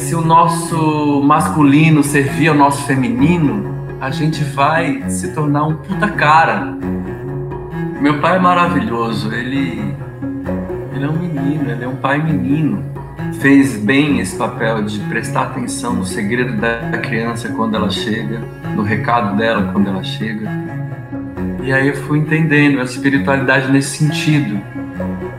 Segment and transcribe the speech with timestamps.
[0.00, 6.08] se o nosso masculino servir ao nosso feminino, a gente vai se tornar um puta
[6.08, 6.74] cara.
[8.00, 9.94] Meu pai é maravilhoso, ele,
[10.94, 12.82] ele é um menino, ele é um pai menino.
[13.40, 18.40] Fez bem esse papel de prestar atenção no segredo da criança quando ela chega,
[18.74, 20.48] no recado dela quando ela chega.
[21.62, 24.60] E aí eu fui entendendo a espiritualidade nesse sentido,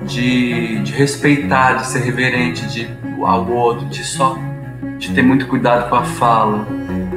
[0.03, 2.87] de, de respeitar, de ser reverente de,
[3.23, 4.37] ao outro, de só
[5.01, 6.67] de ter muito cuidado com a fala,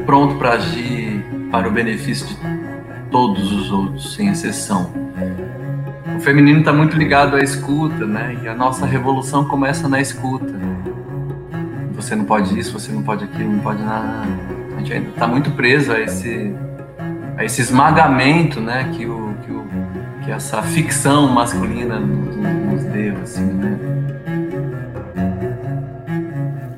[0.06, 2.36] pronto para agir para o benefício de
[3.10, 4.90] todos os outros, sem exceção.
[6.16, 8.38] O feminino está muito ligado à escuta, né?
[8.42, 10.50] E a nossa revolução começa na escuta.
[11.94, 14.26] Você não pode isso, você não pode aquilo, não pode nada.
[14.74, 16.54] A gente ainda está muito preso a esse,
[17.36, 18.88] a esse esmagamento, né?
[18.94, 19.64] Que, que, o,
[20.24, 24.13] que essa ficção masculina nos deu, assim, né?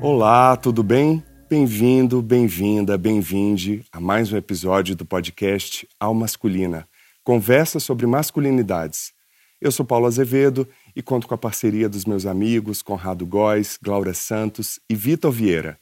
[0.09, 1.21] Olá, tudo bem?
[1.49, 6.87] Bem-vindo, bem-vinda, bem-vinde a mais um episódio do podcast Al Masculina,
[7.25, 9.11] conversa sobre masculinidades.
[9.59, 14.13] Eu sou Paulo Azevedo e conto com a parceria dos meus amigos Conrado Góes, Glaura
[14.13, 15.77] Santos e Vitor Vieira.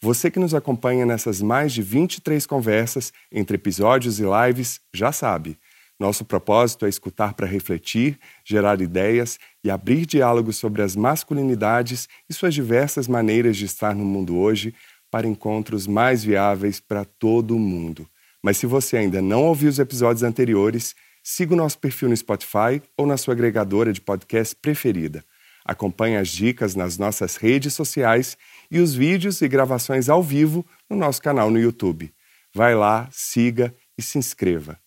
[0.00, 5.58] Você que nos acompanha nessas mais de 23 conversas entre episódios e lives já sabe.
[5.98, 12.34] Nosso propósito é escutar para refletir, gerar ideias e abrir diálogos sobre as masculinidades e
[12.34, 14.74] suas diversas maneiras de estar no mundo hoje
[15.10, 18.08] para encontros mais viáveis para todo mundo.
[18.42, 22.82] Mas se você ainda não ouviu os episódios anteriores, siga o nosso perfil no Spotify
[22.98, 25.24] ou na sua agregadora de podcast preferida.
[25.64, 28.36] Acompanhe as dicas nas nossas redes sociais
[28.70, 32.12] e os vídeos e gravações ao vivo no nosso canal no YouTube.
[32.52, 34.83] Vai lá, siga e se inscreva.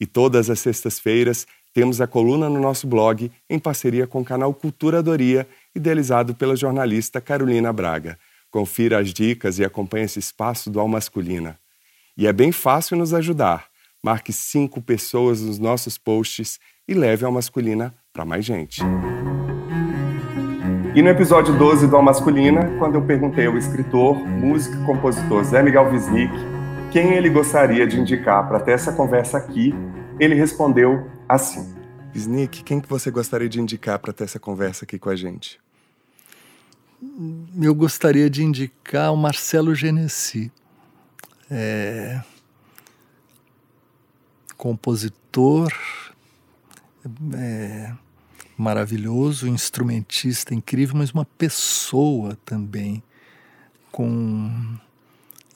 [0.00, 4.52] E todas as sextas-feiras temos a coluna no nosso blog em parceria com o canal
[4.54, 8.18] Cultura Doria, idealizado pela jornalista Carolina Braga.
[8.50, 11.58] Confira as dicas e acompanhe esse espaço do Al Masculina.
[12.16, 13.66] E é bem fácil nos ajudar.
[14.02, 16.58] Marque cinco pessoas nos nossos posts
[16.88, 18.82] e leve Al Masculina para mais gente.
[20.92, 25.44] E no episódio 12 do Al Masculina, quando eu perguntei ao escritor, músico e compositor
[25.44, 26.49] Zé Miguel Wisnik
[26.90, 29.72] quem ele gostaria de indicar para ter essa conversa aqui,
[30.18, 31.74] ele respondeu assim.
[32.14, 35.60] Snick, quem que você gostaria de indicar para ter essa conversa aqui com a gente?
[37.62, 40.52] Eu gostaria de indicar o Marcelo Genesi,
[41.48, 42.20] é...
[44.56, 45.72] compositor
[47.34, 47.92] é...
[48.58, 53.02] maravilhoso, instrumentista incrível, mas uma pessoa também
[53.92, 54.76] com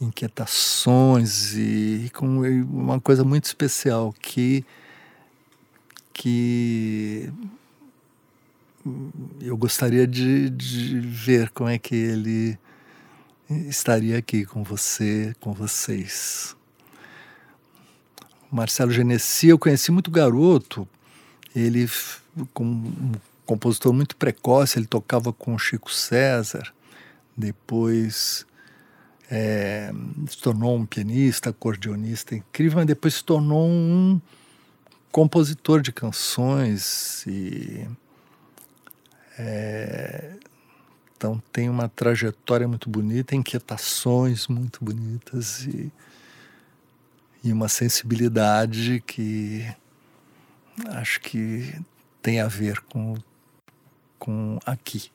[0.01, 4.65] inquietações e com uma coisa muito especial que
[6.13, 7.33] que
[9.41, 12.59] eu gostaria de, de ver como é que ele
[13.69, 16.55] estaria aqui com você, com vocês.
[18.51, 20.87] Marcelo Genesi eu conheci muito garoto,
[21.57, 21.89] ele
[22.53, 23.13] com um
[23.45, 26.73] compositor muito precoce, ele tocava com Chico César,
[27.37, 28.47] depois
[29.31, 29.93] é,
[30.29, 34.21] se tornou um pianista, acordeonista incrível, mas depois se tornou um
[35.11, 37.87] compositor de canções e
[39.39, 40.37] é,
[41.17, 45.93] então tem uma trajetória muito bonita, inquietações muito bonitas e,
[47.43, 49.67] e uma sensibilidade que
[50.89, 51.75] acho que
[52.21, 53.15] tem a ver com,
[54.19, 55.11] com aqui.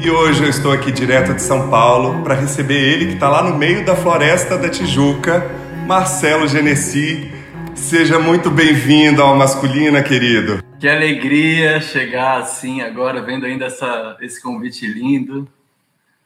[0.00, 3.42] E hoje eu estou aqui direto de São Paulo para receber ele que está lá
[3.42, 5.50] no meio da floresta da Tijuca,
[5.88, 7.32] Marcelo Genesi.
[7.74, 10.62] Seja muito bem-vindo ao Masculina, querido.
[10.78, 15.48] Que alegria chegar assim agora, vendo ainda essa, esse convite lindo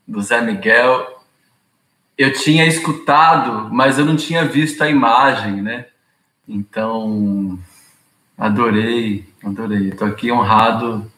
[0.07, 1.23] do Zé Miguel.
[2.19, 5.87] Eu tinha escutado, mas eu não tinha visto a imagem, né?
[6.47, 7.59] Então,
[8.37, 9.89] adorei, adorei.
[9.89, 11.11] Estou aqui honrado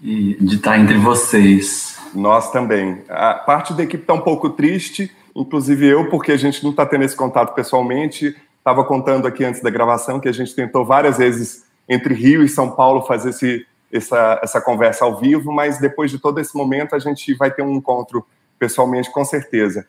[0.00, 1.96] e de estar entre vocês.
[2.14, 3.02] Nós também.
[3.08, 6.86] A parte da equipe está um pouco triste, inclusive eu, porque a gente não está
[6.86, 8.36] tendo esse contato pessoalmente.
[8.58, 12.48] Estava contando aqui antes da gravação que a gente tentou várias vezes entre Rio e
[12.48, 16.94] São Paulo fazer esse, essa, essa conversa ao vivo, mas depois de todo esse momento
[16.94, 18.26] a gente vai ter um encontro
[18.58, 19.86] pessoalmente, com certeza.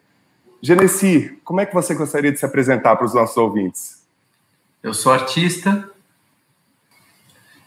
[0.62, 4.04] Genesi, como é que você gostaria de se apresentar para os nossos ouvintes?
[4.84, 5.90] Eu sou artista,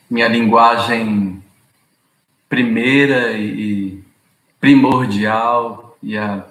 [0.08, 1.42] minha linguagem
[2.50, 4.02] primeira e
[4.60, 6.44] primordial e a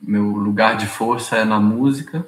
[0.00, 2.26] meu lugar de força é na música.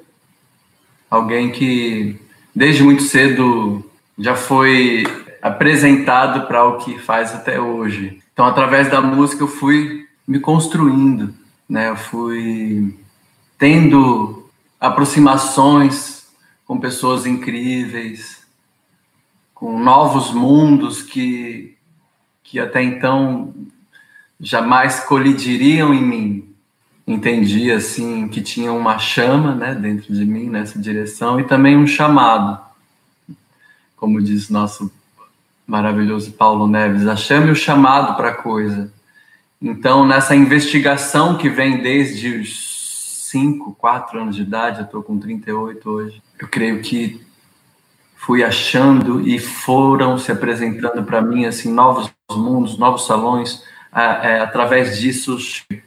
[1.09, 2.19] Alguém que
[2.55, 3.87] desde muito cedo
[4.17, 5.05] já foi
[5.41, 8.19] apresentado para o que faz até hoje.
[8.33, 11.35] Então, através da música, eu fui me construindo,
[11.69, 11.89] né?
[11.89, 12.97] Eu fui
[13.59, 14.49] tendo
[14.79, 16.27] aproximações
[16.65, 18.43] com pessoas incríveis,
[19.53, 21.74] com novos mundos que,
[22.45, 23.53] que até então
[24.39, 26.55] jamais colidiriam em mim.
[27.05, 31.85] Entendi assim que tinha uma chama, né, dentro de mim nessa direção e também um
[31.85, 32.63] chamado.
[33.97, 34.91] Como diz nosso
[35.67, 38.93] maravilhoso Paulo Neves, a chama e o chamado para a coisa.
[39.61, 45.17] Então, nessa investigação que vem desde os 5, 4 anos de idade, eu estou com
[45.17, 47.24] 38 hoje, eu creio que
[48.25, 53.63] fui achando e foram se apresentando para mim assim novos mundos, novos salões,
[53.93, 55.37] é, através disso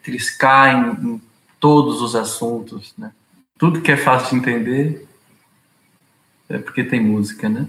[0.02, 1.22] triscar em, em,
[1.58, 3.10] todos os assuntos, né?
[3.58, 5.08] Tudo que é fácil de entender
[6.48, 7.66] é porque tem música, né?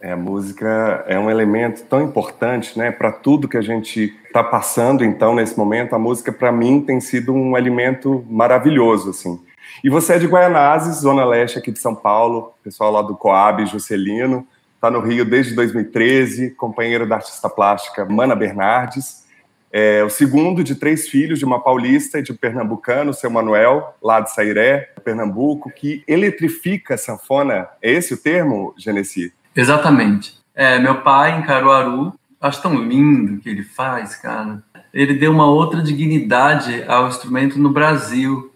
[0.00, 4.44] É, a música é um elemento tão importante, né, para tudo que a gente está
[4.44, 5.04] passando.
[5.04, 9.40] Então, nesse momento, a música para mim tem sido um alimento maravilhoso, assim.
[9.82, 13.64] E você é de Guaianazes, zona leste aqui de São Paulo, pessoal lá do Coab,
[13.66, 19.26] Juscelino, está no Rio desde 2013, companheiro da artista plástica Mana Bernardes.
[19.70, 23.94] É o segundo de três filhos de uma paulista e de um pernambucano, seu Manuel,
[24.02, 27.68] lá de Sairé, Pernambuco, que eletrifica a sanfona.
[27.82, 29.32] É esse o termo, Genesi?
[29.54, 30.38] Exatamente.
[30.54, 34.62] É, meu pai em Caruaru, acho tão lindo o que ele faz, cara.
[34.92, 38.50] Ele deu uma outra dignidade ao instrumento no Brasil.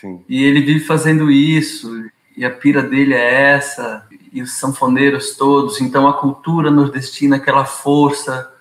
[0.00, 0.20] Sim.
[0.28, 2.04] E ele vive fazendo isso,
[2.36, 5.80] e a pira dele é essa, e os sanfoneiros todos.
[5.80, 8.52] Então a cultura nordestina, aquela força,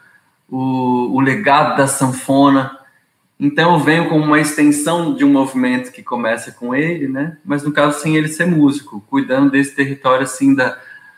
[0.50, 2.76] o, o legado da sanfona.
[3.40, 7.38] Então eu venho como uma extensão de um movimento que começa com ele, né?
[7.46, 10.78] Mas no caso sem ele ser músico, cuidando desse território assim da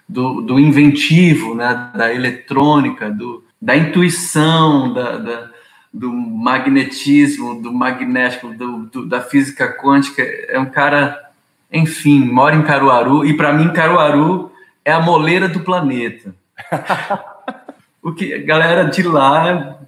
[0.10, 5.52] do, do inventivo, né, da eletrônica, do, da intuição, da, da,
[5.94, 10.22] do magnetismo, do magnético, do, do, da física quântica.
[10.22, 11.32] É um cara,
[11.72, 14.52] enfim, mora em Caruaru, e para mim, Caruaru
[14.86, 16.34] é a moleira do planeta.
[18.02, 19.80] o que a galera de lá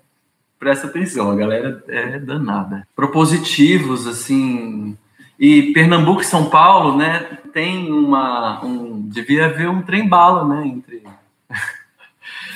[0.59, 2.87] presta atenção, a galera é danada.
[2.95, 4.95] Propositivos, assim,
[5.39, 8.63] e Pernambuco e São Paulo, né, tem uma.
[8.63, 11.03] Um, devia haver um trem-bala, né, entre.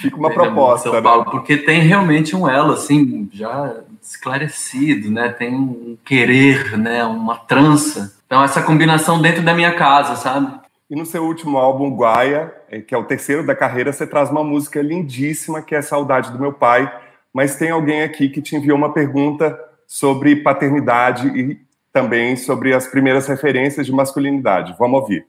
[0.02, 1.32] Fica uma proposta, São Paulo, né?
[1.32, 8.16] porque tem realmente um elo, assim, já esclarecido, né, tem um querer, né, uma trança.
[8.26, 10.60] Então, essa combinação dentro da minha casa, sabe?
[10.90, 14.30] E no seu último álbum, Guaia, eh, que é o terceiro da carreira, você traz
[14.30, 16.92] uma música lindíssima, que é Saudade do Meu Pai.
[17.34, 21.60] Mas tem alguém aqui que te enviou uma pergunta sobre paternidade e
[21.92, 24.76] também sobre as primeiras referências de masculinidade.
[24.78, 25.26] Vamos ouvir.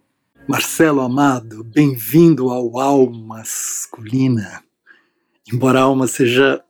[0.48, 4.62] Marcelo Amado, bem-vindo ao Alma Masculina.
[5.52, 6.62] Embora a alma seja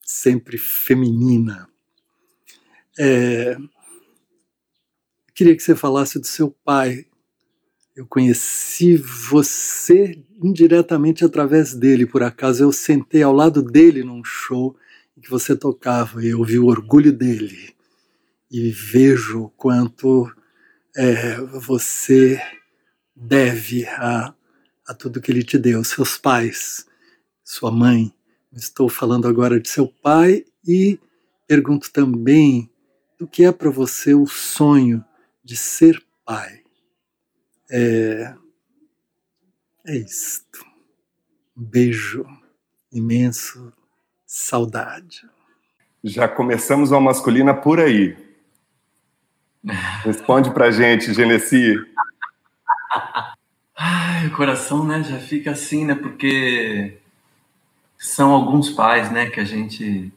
[0.00, 1.68] sempre feminina,
[2.96, 3.56] é...
[5.34, 7.06] queria que você falasse do seu pai.
[7.96, 14.76] Eu conheci você indiretamente através dele, por acaso eu sentei ao lado dele num show
[15.16, 17.74] em que você tocava e eu vi o orgulho dele
[18.48, 20.32] e vejo quanto
[20.96, 22.40] é, você
[23.14, 24.34] deve a,
[24.86, 26.86] a tudo que ele te deu, seus pais,
[27.42, 28.12] sua mãe.
[28.52, 30.98] Estou falando agora de seu pai e
[31.46, 32.70] pergunto também
[33.18, 35.04] do que é para você o sonho
[35.42, 36.62] de ser pai.
[37.70, 38.34] É,
[39.86, 40.64] é isto.
[41.56, 42.26] Um beijo
[42.92, 43.72] imenso,
[44.26, 45.28] saudade.
[46.02, 48.16] Já começamos a masculina por aí.
[50.04, 51.76] Responde pra gente, Genesi.
[53.76, 56.98] Ai, o coração, né, já fica assim, né, porque
[57.98, 60.12] são alguns pais, né, que a gente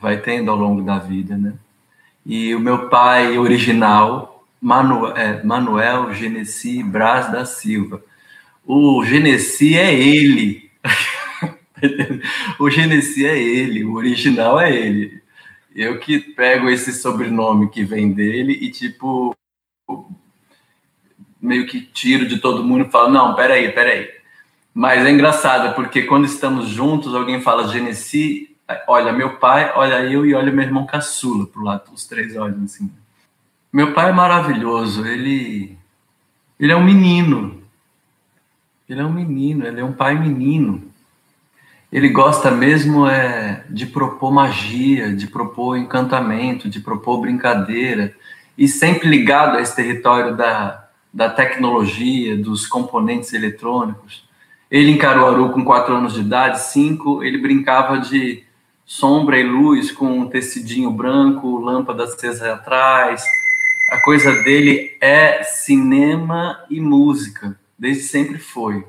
[0.00, 1.54] vai tendo ao longo da vida, né.
[2.26, 8.02] E o meu pai original, Manuel, é, Manuel Genesi Braz da Silva.
[8.66, 10.70] O Genesi é ele.
[12.58, 15.22] o Genesi é ele, o original é ele.
[15.74, 19.34] Eu que pego esse sobrenome que vem dele e, tipo,
[21.48, 24.08] meio que tiro de todo mundo e falo, não, peraí, peraí.
[24.74, 28.54] Mas é engraçado, porque quando estamos juntos, alguém fala Genesi,
[28.86, 32.62] olha meu pai, olha eu e olha meu irmão caçula pro lado, os três olham
[32.64, 32.90] assim.
[33.72, 35.76] Meu pai é maravilhoso, ele,
[36.60, 37.62] ele é um menino.
[38.88, 40.88] Ele é um menino, ele é um pai menino
[41.90, 48.14] ele gosta mesmo é de propor magia, de propor encantamento, de propor brincadeira,
[48.56, 54.26] e sempre ligado a esse território da, da tecnologia, dos componentes eletrônicos.
[54.70, 58.44] Ele em Caruaru, com quatro anos de idade, cinco, ele brincava de
[58.84, 63.24] sombra e luz com um tecidinho branco, lâmpada acesa atrás.
[63.90, 68.84] A coisa dele é cinema e música, desde sempre foi.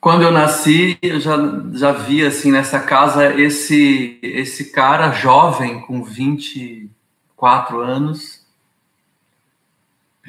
[0.00, 1.36] Quando eu nasci, eu já,
[1.74, 8.39] já vi assim nessa casa esse esse cara jovem com 24 anos,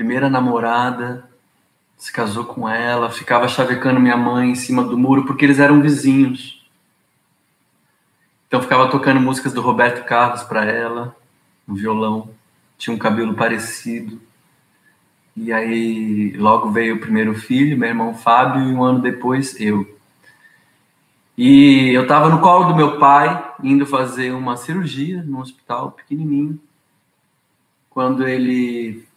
[0.01, 1.29] primeira namorada,
[1.95, 5.79] se casou com ela, ficava chavecando minha mãe em cima do muro porque eles eram
[5.79, 6.67] vizinhos.
[8.47, 11.15] Então ficava tocando músicas do Roberto Carlos para ela,
[11.67, 12.31] no violão.
[12.79, 14.19] Tinha um cabelo parecido.
[15.37, 19.99] E aí logo veio o primeiro filho, meu irmão Fábio, e um ano depois eu.
[21.37, 26.59] E eu estava no colo do meu pai, indo fazer uma cirurgia num hospital pequenininho,
[27.91, 29.10] quando ele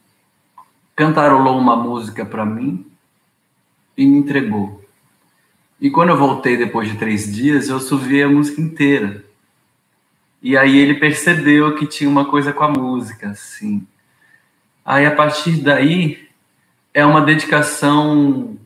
[0.95, 2.87] cantarolou uma música para mim
[3.97, 4.85] e me entregou.
[5.81, 9.25] E quando eu voltei depois de três dias, eu subi a música inteira.
[10.43, 13.87] E aí ele percebeu que tinha uma coisa com a música, assim.
[14.85, 16.29] Aí, a partir daí,
[16.93, 18.59] é uma dedicação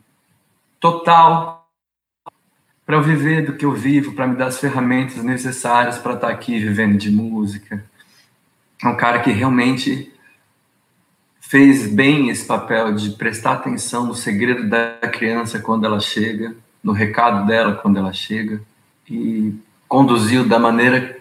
[0.79, 1.69] total
[2.85, 6.27] para eu viver do que eu vivo, para me dar as ferramentas necessárias para estar
[6.27, 7.85] tá aqui vivendo de música.
[8.83, 10.11] É um cara que realmente
[11.49, 16.91] fez bem esse papel de prestar atenção no segredo da criança quando ela chega, no
[16.91, 18.61] recado dela quando ela chega,
[19.09, 19.55] e
[19.87, 21.19] conduziu da maneira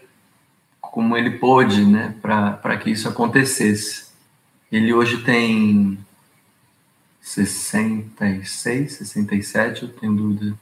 [0.83, 4.09] como ele pôde né, para que isso acontecesse.
[4.71, 5.99] Ele hoje tem
[7.23, 10.55] 66, 67, eu tenho dúvida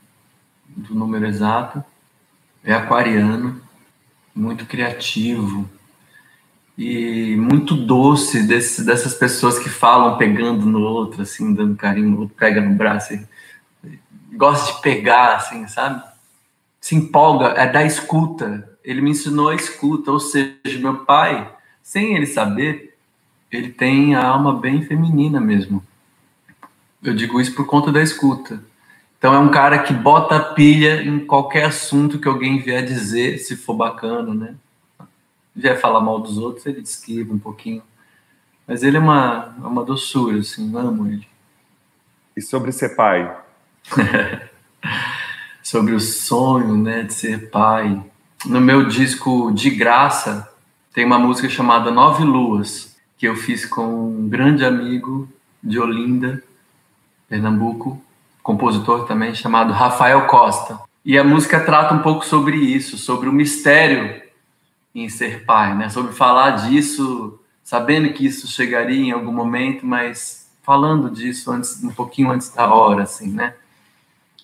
[0.68, 1.82] do número exato.
[2.62, 3.60] É aquariano,
[4.32, 5.68] muito criativo
[6.76, 12.34] e muito doce desse, dessas pessoas que falam pegando no outro, assim, dando carinho outro,
[12.36, 13.18] pega no braço.
[14.34, 16.02] Gosta de pegar, assim, sabe?
[16.80, 18.70] Se empolga, é da escuta.
[18.84, 21.50] Ele me ensinou a escuta, ou seja, meu pai,
[21.82, 22.94] sem ele saber,
[23.50, 25.82] ele tem a alma bem feminina mesmo.
[27.02, 28.62] Eu digo isso por conta da escuta.
[29.18, 33.56] Então é um cara que bota pilha em qualquer assunto que alguém vier dizer, se
[33.56, 34.54] for bacana, né?
[35.56, 37.82] Vier falar mal dos outros, ele esquiva um pouquinho.
[38.66, 41.26] Mas ele é uma, é uma doçura, assim, eu amo ele.
[42.36, 43.34] E sobre ser pai?
[45.62, 48.04] sobre o sonho, né, de ser pai.
[48.44, 50.52] No meu disco De Graça,
[50.92, 55.28] tem uma música chamada Nove Luas que eu fiz com um grande amigo
[55.62, 56.42] de Olinda,
[57.28, 58.00] Pernambuco,
[58.42, 60.78] compositor também chamado Rafael Costa.
[61.04, 64.22] E a música trata um pouco sobre isso, sobre o mistério
[65.02, 65.88] em ser pai, né?
[65.88, 71.90] Sobre falar disso, sabendo que isso chegaria em algum momento, mas falando disso antes, um
[71.90, 73.54] pouquinho antes da hora, assim, né?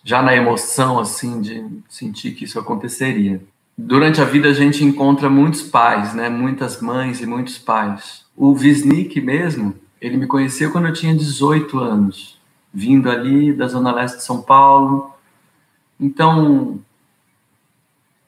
[0.04, 3.42] Já na emoção, assim, de sentir que isso aconteceria.
[3.76, 6.28] Durante a vida a gente encontra muitos pais, né?
[6.28, 11.78] Muitas mães e muitos pais o Visnik mesmo, ele me conheceu quando eu tinha 18
[11.78, 12.40] anos,
[12.73, 15.12] vindo ali da Zona Leste de São Paulo.
[16.00, 16.80] Então,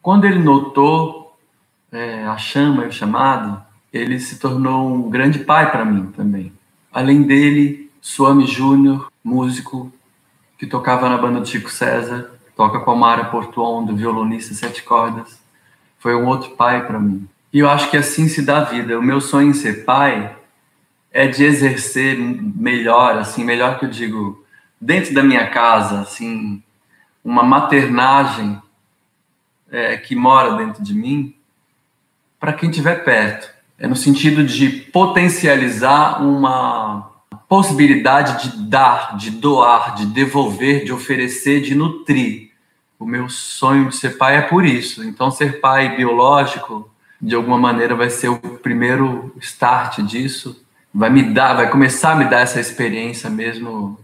[0.02, 1.24] quando ele notou
[1.95, 6.53] é, a chama e o chamado, ele se tornou um grande pai para mim também.
[6.93, 9.93] Além dele, Suami Júnior, músico
[10.59, 14.83] que tocava na banda do Chico César, toca com a Mara Portuon, do violonista sete
[14.83, 15.41] cordas,
[15.99, 17.29] foi um outro pai para mim.
[17.53, 18.99] E eu acho que assim se dá a vida.
[18.99, 20.37] O meu sonho em ser pai
[21.13, 24.45] é de exercer melhor, assim, melhor que eu digo,
[24.81, 26.61] dentro da minha casa, assim,
[27.25, 28.61] uma maternagem
[29.71, 31.35] é, que mora dentro de mim
[32.45, 33.49] para quem estiver perto.
[33.79, 37.11] É no sentido de potencializar uma
[37.49, 42.51] possibilidade de dar, de doar, de devolver, de oferecer, de nutrir.
[42.99, 45.03] O meu sonho de ser pai é por isso.
[45.03, 51.23] Então, ser pai biológico de alguma maneira vai ser o primeiro start disso, vai me
[51.23, 53.99] dar, vai começar a me dar essa experiência mesmo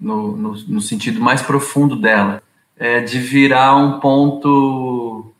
[0.00, 2.42] no, no, no sentido mais profundo dela,
[2.76, 5.32] é de virar um ponto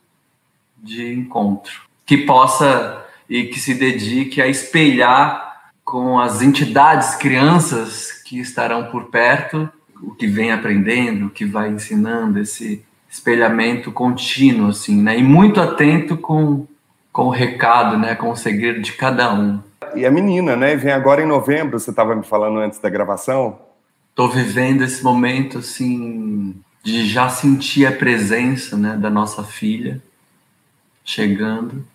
[0.81, 8.39] de encontro que possa e que se dedique a espelhar com as entidades crianças que
[8.39, 9.69] estarão por perto
[10.03, 15.19] o que vem aprendendo, o que vai ensinando esse espelhamento contínuo assim, né?
[15.19, 16.67] E muito atento com
[17.15, 19.63] com o recado, né, com o segredo de cada um.
[19.95, 23.57] E a menina, né, vem agora em novembro, você estava me falando antes da gravação.
[24.11, 30.03] Estou vivendo esse momento assim de já sentir a presença, né, da nossa filha
[31.05, 31.87] chegando.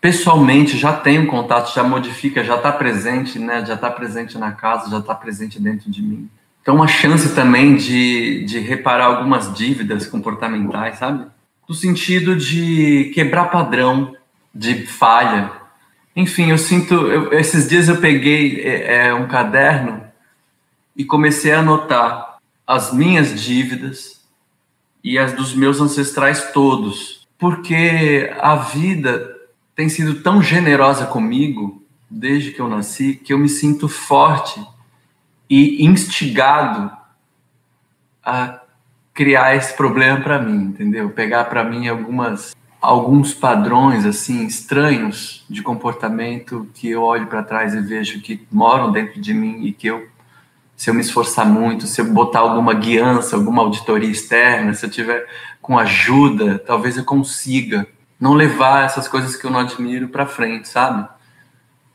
[0.00, 4.90] Pessoalmente já tenho contato, já modifica, já está presente, né, já está presente na casa,
[4.90, 6.28] já está presente dentro de mim.
[6.62, 11.26] Então uma chance também de, de reparar algumas dívidas comportamentais, sabe?
[11.68, 14.16] no sentido de quebrar padrão,
[14.54, 15.52] de falha.
[16.16, 16.94] Enfim, eu sinto.
[16.94, 20.02] Eu, esses dias eu peguei é, é, um caderno
[20.96, 24.22] e comecei a anotar as minhas dívidas
[25.04, 29.36] e as dos meus ancestrais todos, porque a vida
[29.78, 31.80] tem sido tão generosa comigo
[32.10, 34.60] desde que eu nasci que eu me sinto forte
[35.48, 36.90] e instigado
[38.24, 38.60] a
[39.14, 41.10] criar esse problema para mim, entendeu?
[41.10, 47.72] Pegar para mim algumas alguns padrões assim estranhos de comportamento que eu olho para trás
[47.72, 50.08] e vejo que moram dentro de mim e que eu
[50.74, 54.90] se eu me esforçar muito, se eu botar alguma guiança, alguma auditoria externa, se eu
[54.90, 55.24] tiver
[55.62, 57.86] com ajuda, talvez eu consiga
[58.20, 61.08] não levar essas coisas que eu não admiro para frente, sabe?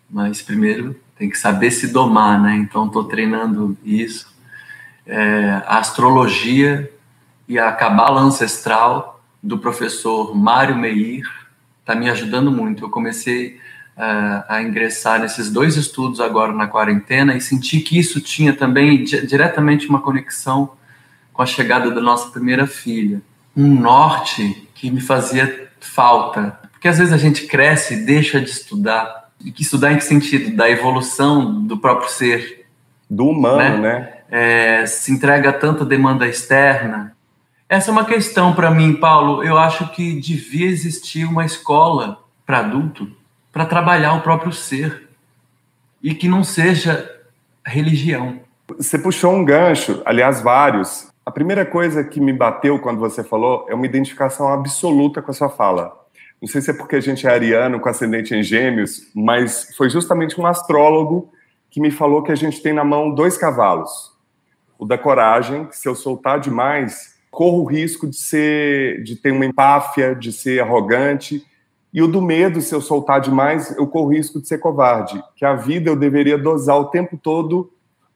[0.10, 2.56] Mas primeiro tem que saber se domar, né?
[2.56, 4.32] Então estou treinando isso.
[5.06, 6.92] É, a astrologia
[7.48, 11.28] e a cabala ancestral do professor Mário Meir
[11.82, 12.86] está me ajudando muito.
[12.86, 13.58] Eu comecei
[13.98, 19.04] uh, a ingressar nesses dois estudos agora na quarentena e senti que isso tinha também
[19.04, 20.72] di diretamente uma conexão
[21.34, 23.22] com a chegada da nossa primeira filha.
[23.56, 26.60] Um norte que me fazia falta.
[26.72, 29.30] Porque às vezes a gente cresce e deixa de estudar.
[29.44, 30.56] E que estudar em que sentido?
[30.56, 32.66] Da evolução do próprio ser.
[33.10, 34.00] Do humano, né?
[34.00, 34.14] né?
[34.30, 37.14] É, se entrega a tanta demanda externa
[37.74, 39.44] essa é uma questão para mim, Paulo.
[39.44, 43.12] Eu acho que devia existir uma escola para adulto
[43.52, 45.10] para trabalhar o próprio ser
[46.00, 47.10] e que não seja
[47.66, 48.42] religião.
[48.78, 51.08] Você puxou um gancho, aliás, vários.
[51.26, 55.34] A primeira coisa que me bateu quando você falou é uma identificação absoluta com a
[55.34, 55.98] sua fala.
[56.42, 59.90] Não sei se é porque a gente é ariano com ascendente em gêmeos, mas foi
[59.90, 61.32] justamente um astrólogo
[61.70, 64.12] que me falou que a gente tem na mão dois cavalos.
[64.78, 69.32] O da coragem, que se eu soltar demais, corro o risco de ser, de ter
[69.32, 71.42] uma empáfia, de ser arrogante,
[71.94, 75.24] e o do medo, se eu soltar demais, eu corro o risco de ser covarde.
[75.38, 77.72] Que a vida eu deveria dosar o tempo todo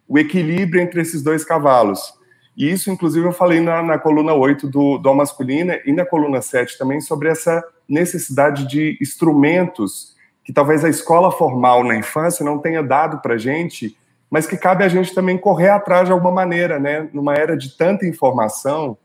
[0.05, 2.16] o equilíbrio entre esses dois cavalos.
[2.57, 6.41] E isso, inclusive, eu falei na, na coluna 8 do, do Masculina e na coluna
[6.41, 12.57] 7 também sobre essa necessidade de instrumentos que talvez a escola formal na infância não
[12.57, 13.95] tenha dado para gente,
[14.29, 17.07] mas que cabe a gente também correr atrás de alguma maneira, né?
[17.13, 18.97] Numa era de tanta informação,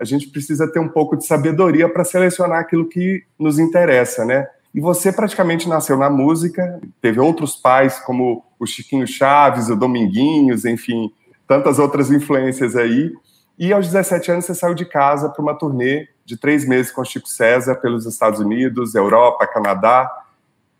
[0.00, 4.48] a gente precisa ter um pouco de sabedoria para selecionar aquilo que nos interessa, né?
[4.74, 10.64] E você praticamente nasceu na música, teve outros pais como o Chiquinho Chaves, o Dominguinhos,
[10.64, 11.12] enfim,
[11.46, 13.12] tantas outras influências aí.
[13.58, 17.04] E aos 17 anos você saiu de casa para uma turnê de três meses com
[17.04, 20.10] Chico César pelos Estados Unidos, Europa, Canadá.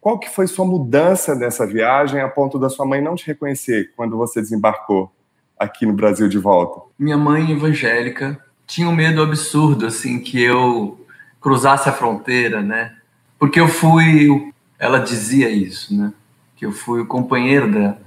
[0.01, 3.93] Qual que foi sua mudança nessa viagem a ponto da sua mãe não te reconhecer
[3.97, 5.11] quando você desembarcou
[5.59, 6.83] aqui no Brasil de volta?
[6.99, 11.01] Minha mãe evangélica tinha um medo absurdo, assim, que eu
[11.41, 12.97] cruzasse a fronteira, né?
[13.39, 16.13] Porque eu fui, ela dizia isso, né?
[16.57, 18.06] Que eu fui o companheiro dela.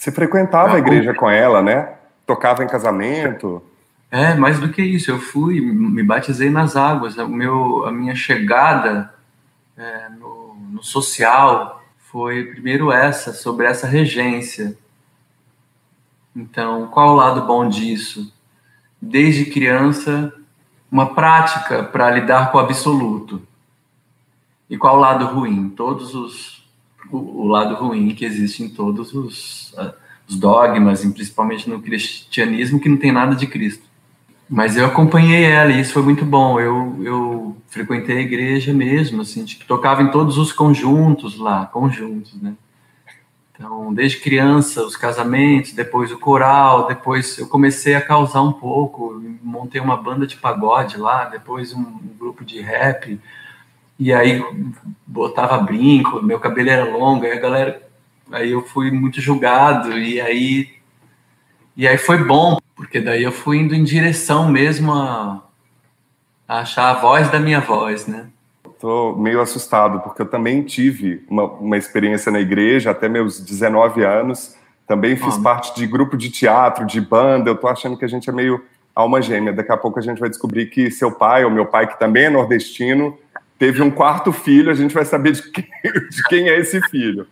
[0.00, 1.92] Você frequentava a igreja com ela, né?
[2.26, 3.62] Tocava em casamento.
[4.10, 7.18] É, mais do que isso, eu fui, me batizei nas águas.
[7.18, 9.12] O meu, a minha chegada
[9.76, 14.74] é, no, no social foi primeiro essa, sobre essa regência.
[16.34, 18.32] Então, qual o lado bom disso?
[19.00, 20.32] desde criança,
[20.90, 23.42] uma prática para lidar com o absoluto.
[24.68, 25.70] E qual o lado ruim?
[25.70, 26.59] Todos os
[27.10, 29.92] o, o lado ruim que existe em todos os, uh,
[30.28, 33.84] os dogmas, principalmente no cristianismo, que não tem nada de Cristo.
[34.48, 36.58] Mas eu acompanhei ela e isso foi muito bom.
[36.58, 42.34] Eu, eu frequentei a igreja mesmo, assim, tipo, tocava em todos os conjuntos lá, conjuntos,
[42.40, 42.54] né?
[43.54, 49.22] Então, desde criança, os casamentos, depois o coral, depois eu comecei a causar um pouco,
[49.42, 53.20] montei uma banda de pagode lá, depois um, um grupo de rap,
[54.00, 54.42] e aí
[55.06, 57.82] botava brinco, meu cabelo era longo, aí a galera,
[58.32, 60.70] aí eu fui muito julgado, e aí,
[61.76, 65.42] e aí foi bom, porque daí eu fui indo em direção mesmo a,
[66.48, 68.28] a achar a voz da minha voz, né?
[68.64, 74.02] Estou meio assustado, porque eu também tive uma, uma experiência na igreja até meus 19
[74.02, 74.56] anos.
[74.86, 75.42] Também fiz ah.
[75.42, 77.50] parte de grupo de teatro, de banda.
[77.50, 79.52] Eu estou achando que a gente é meio alma gêmea.
[79.52, 82.24] Daqui a pouco a gente vai descobrir que seu pai, ou meu pai, que também
[82.24, 83.18] é nordestino,
[83.60, 84.70] teve um quarto filho.
[84.70, 85.68] A gente vai saber de quem,
[86.10, 87.28] de quem é esse filho.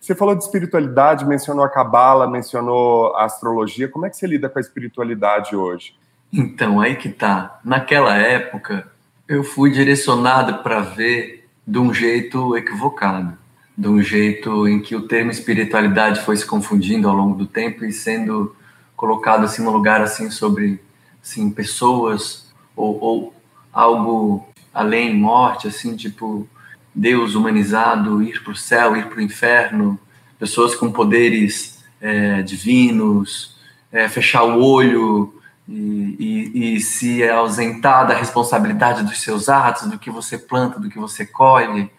[0.00, 3.86] Você falou de espiritualidade, mencionou a cabala, mencionou a astrologia.
[3.86, 5.94] Como é que você lida com a espiritualidade hoje?
[6.32, 7.60] Então, aí que tá.
[7.62, 8.90] Naquela época,
[9.28, 13.36] eu fui direcionado para ver de um jeito equivocado,
[13.76, 17.84] de um jeito em que o termo espiritualidade foi se confundindo ao longo do tempo
[17.84, 18.56] e sendo
[18.96, 20.80] colocado assim no lugar assim sobre
[21.22, 23.34] assim pessoas ou, ou
[23.70, 26.48] algo além morte, assim, tipo
[26.94, 29.98] Deus humanizado, ir para o céu, ir para o inferno,
[30.38, 33.56] pessoas com poderes é, divinos,
[33.92, 35.34] é, fechar o olho
[35.68, 40.88] e, e, e, se ausentar da responsabilidade dos seus atos, do que você planta, do
[40.88, 41.90] que você colhe,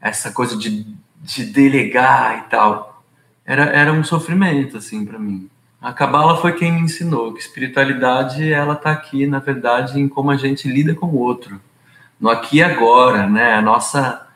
[0.00, 0.86] essa coisa de,
[1.22, 3.02] de delegar e tal.
[3.46, 5.48] Era, era um sofrimento, assim, para mim.
[5.80, 10.30] A Cabala foi quem me ensinou que espiritualidade, ela tá aqui, na verdade, em como
[10.30, 11.60] a gente lida com o outro.
[12.24, 13.52] No aqui e agora, né?
[13.52, 14.26] A nossa...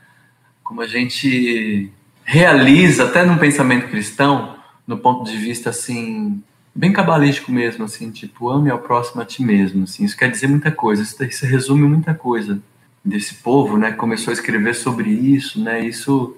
[0.62, 1.90] Como a gente
[2.22, 6.42] realiza, até num pensamento cristão, no ponto de vista, assim,
[6.74, 10.04] bem cabalístico mesmo, assim, tipo, ame ao próximo a ti mesmo, assim.
[10.04, 12.60] Isso quer dizer muita coisa, isso, isso resume muita coisa
[13.02, 13.92] desse povo, né?
[13.92, 15.80] Começou a escrever sobre isso, né?
[15.80, 16.36] Isso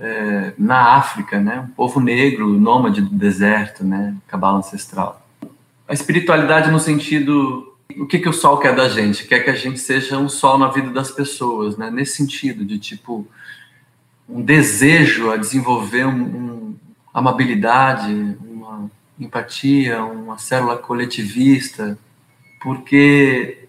[0.00, 1.60] é, na África, né?
[1.60, 4.14] Um povo negro, nômade do deserto, né?
[4.26, 5.28] Cabala ancestral.
[5.86, 7.65] A espiritualidade no sentido
[7.98, 9.26] o que, que o sol quer da gente?
[9.26, 11.90] Quer que a gente seja um sol na vida das pessoas, né?
[11.90, 13.26] Nesse sentido de tipo
[14.28, 16.76] um desejo a desenvolver um, um,
[17.14, 21.96] amabilidade, uma empatia, uma célula coletivista,
[22.60, 23.68] porque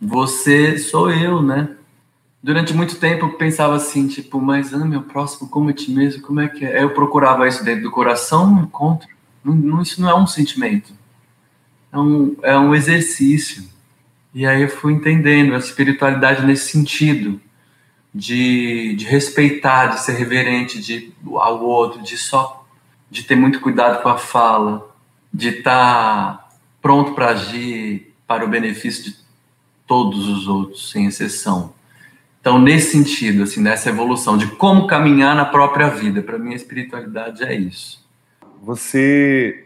[0.00, 1.76] você sou eu, né?
[2.46, 6.22] durante muito tempo eu pensava assim, tipo, mas ame o próximo como a ti mesmo,
[6.22, 6.80] como é que é?
[6.80, 9.08] Eu procurava isso dentro do coração, não encontro.
[9.44, 10.92] Não, isso não é um sentimento,
[11.96, 13.64] é um, é um exercício.
[14.34, 17.40] E aí eu fui entendendo a espiritualidade nesse sentido,
[18.14, 22.66] de, de respeitar, de ser reverente de, ao outro, de só
[23.10, 24.90] de ter muito cuidado com a fala,
[25.32, 26.48] de estar tá
[26.82, 29.16] pronto para agir para o benefício de
[29.86, 31.74] todos os outros, sem exceção.
[32.40, 36.56] Então, nesse sentido, assim, nessa evolução de como caminhar na própria vida, para mim a
[36.56, 38.04] espiritualidade é isso.
[38.62, 39.65] Você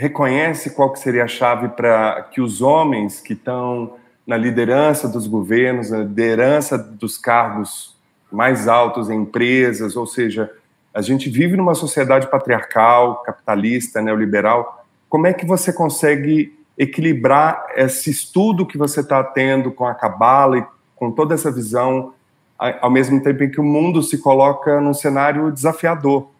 [0.00, 5.26] reconhece qual que seria a chave para que os homens que estão na liderança dos
[5.26, 7.94] governos, na liderança dos cargos
[8.32, 10.50] mais altos em empresas, ou seja,
[10.94, 14.86] a gente vive numa sociedade patriarcal, capitalista, neoliberal.
[15.06, 20.60] Como é que você consegue equilibrar esse estudo que você está tendo com a cabala
[20.60, 20.64] e
[20.96, 22.14] com toda essa visão,
[22.58, 26.30] ao mesmo tempo em que o mundo se coloca num cenário desafiador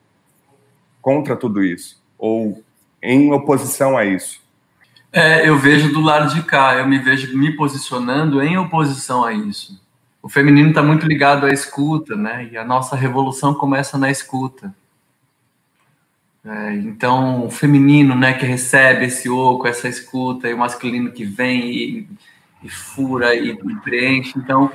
[1.02, 2.62] contra tudo isso, ou
[3.02, 4.40] em oposição a isso?
[5.12, 9.32] É, eu vejo do lado de cá, eu me vejo me posicionando em oposição a
[9.32, 9.80] isso.
[10.22, 12.48] O feminino está muito ligado à escuta, né?
[12.52, 14.74] E a nossa revolução começa na escuta.
[16.44, 21.24] É, então, o feminino, né, que recebe esse oco, essa escuta, e o masculino que
[21.24, 22.08] vem e
[22.62, 24.32] e fura e, e preenche.
[24.36, 24.70] Então,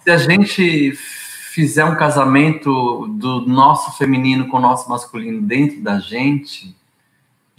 [0.00, 5.98] se a gente fizer um casamento do nosso feminino com o nosso masculino dentro da
[5.98, 6.74] gente,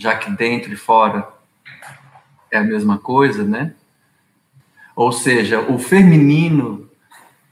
[0.02, 1.28] já que dentro e fora
[2.50, 3.74] é a mesma coisa, né?
[4.96, 6.90] Ou seja, o feminino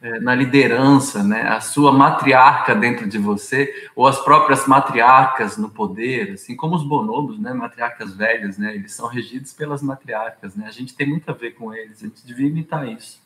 [0.02, 1.44] é, na liderança, né?
[1.44, 6.84] A sua matriarca dentro de você, ou as próprias matriarcas no poder, assim como os
[6.84, 7.54] bonobos, né?
[7.54, 8.74] Matriarcas velhas, né?
[8.74, 10.66] Eles são regidos pelas matriarcas, né?
[10.68, 13.22] A gente tem muito a ver com eles, a gente devia imitar isso.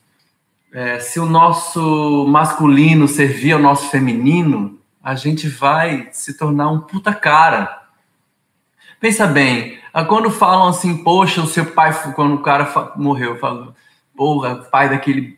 [0.72, 6.82] É, se o nosso masculino servir ao nosso feminino, a gente vai se tornar um
[6.82, 7.83] puta cara.
[9.04, 13.76] Pensa bem, quando falam assim, poxa, o seu pai, quando o cara morreu, falou,
[14.16, 15.38] porra, pai daquele,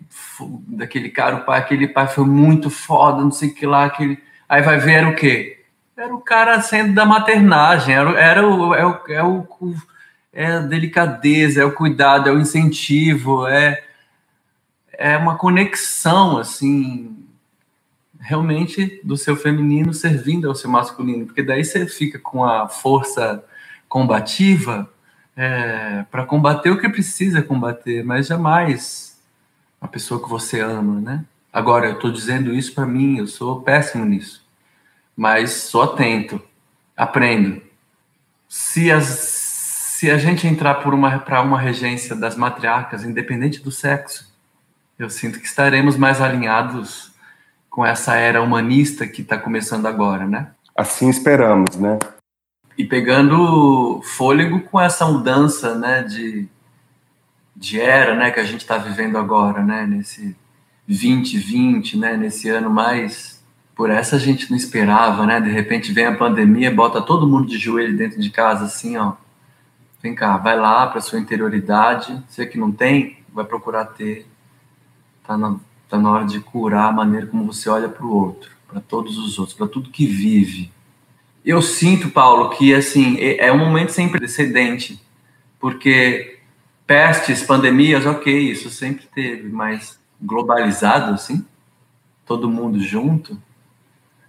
[0.67, 4.19] daquele cara, o pai, aquele pai foi muito foda, não sei o que lá, aquele.
[4.47, 5.63] Aí vai ver era o quê?
[5.97, 9.47] Era o cara sendo da maternagem, era, era o, é, o, é, o,
[10.32, 13.84] é a delicadeza, é o cuidado, é o incentivo, é,
[14.93, 17.17] é uma conexão, assim,
[18.19, 23.43] realmente do seu feminino servindo ao seu masculino, porque daí você fica com a força
[23.95, 24.91] combativa
[25.38, 29.17] é, para combater o que precisa combater, mas jamais
[29.79, 31.23] a pessoa que você ama, né?
[31.51, 34.45] Agora, eu estou dizendo isso para mim, eu sou péssimo nisso,
[35.15, 36.41] mas sou atento,
[36.97, 37.62] aprendo.
[38.49, 44.29] Se, as, se a gente entrar para uma, uma regência das matriarcas, independente do sexo,
[44.99, 47.13] eu sinto que estaremos mais alinhados
[47.69, 50.49] com essa era humanista que está começando agora, né?
[50.75, 51.97] Assim esperamos, né?
[52.77, 56.47] E pegando fôlego com essa mudança, né, de,
[57.55, 60.35] de era, né, que a gente está vivendo agora, né, nesse
[60.88, 63.35] 2020, né, nesse ano mais
[63.75, 67.47] por essa a gente não esperava, né, de repente vem a pandemia, bota todo mundo
[67.47, 69.13] de joelho dentro de casa, assim, ó,
[70.01, 74.27] vem cá, vai lá para sua interioridade, você que não tem, vai procurar ter,
[75.25, 75.57] tá na,
[75.89, 79.17] tá na hora de curar a maneira como você olha para o outro, para todos
[79.17, 80.71] os outros, para tudo que vive,
[81.45, 84.99] eu sinto, Paulo, que assim é, é um momento sem precedente,
[85.60, 86.39] porque
[86.88, 91.45] pestes, pandemias, ok, isso sempre teve, mas globalizado, assim,
[92.25, 93.39] todo mundo junto,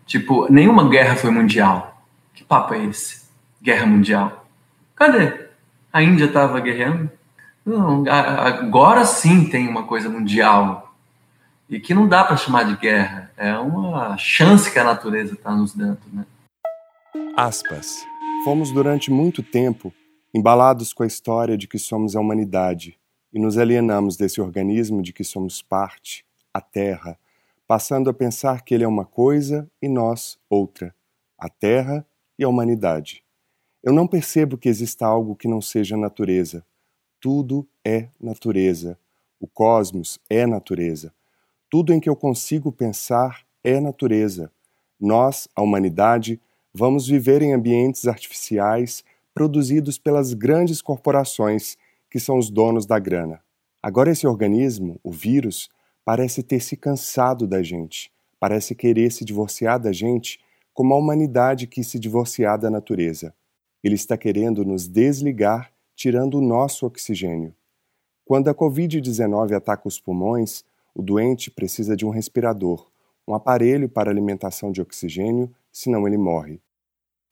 [0.05, 2.03] tipo, nenhuma guerra foi mundial.
[2.35, 3.25] Que papo é esse?
[3.63, 4.47] Guerra mundial.
[4.95, 5.47] Cadê?
[5.93, 7.11] A Índia estava guerreando?
[7.65, 10.95] Não, agora sim tem uma coisa mundial
[11.69, 13.31] e que não dá para chamar de guerra.
[13.37, 16.25] É uma chance que a natureza está nos dando, né?
[17.37, 18.07] Aspas.
[18.45, 19.93] Fomos durante muito tempo
[20.35, 22.99] embalados com a história de que somos a humanidade
[23.33, 27.19] e nos alienamos desse organismo de que somos parte, a Terra,
[27.67, 30.95] passando a pensar que ele é uma coisa e nós outra,
[31.39, 32.07] a Terra
[32.39, 33.23] e a humanidade.
[33.83, 36.65] Eu não percebo que exista algo que não seja natureza.
[37.21, 38.99] Tudo é natureza.
[39.39, 41.13] O cosmos é natureza.
[41.71, 44.51] Tudo em que eu consigo pensar é natureza.
[44.99, 46.41] Nós, a humanidade,
[46.77, 51.79] vamos viver em ambientes artificiais produzidos pelas grandes corporações
[52.11, 53.41] que são os donos da grana.
[53.83, 55.71] Agora, esse organismo, o vírus,
[56.05, 60.39] parece ter se cansado da gente, parece querer se divorciar da gente
[60.75, 63.35] como a humanidade quis se divorciar da natureza.
[63.83, 67.55] Ele está querendo nos desligar, tirando o nosso oxigênio.
[68.23, 70.63] Quando a Covid-19 ataca os pulmões,
[70.95, 72.91] o doente precisa de um respirador,
[73.27, 76.61] um aparelho para alimentação de oxigênio, senão ele morre.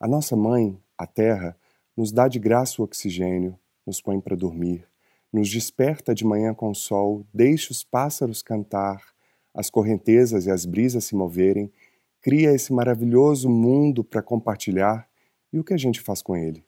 [0.01, 1.57] A nossa mãe, a Terra,
[1.97, 4.89] nos dá de graça o oxigênio, nos põe para dormir,
[5.33, 9.01] nos desperta de manhã com o sol, deixa os pássaros cantar,
[9.55, 11.73] as correntezas e as brisas se moverem,
[12.21, 15.09] cria esse maravilhoso mundo para compartilhar
[15.53, 16.67] e o que a gente faz com ele?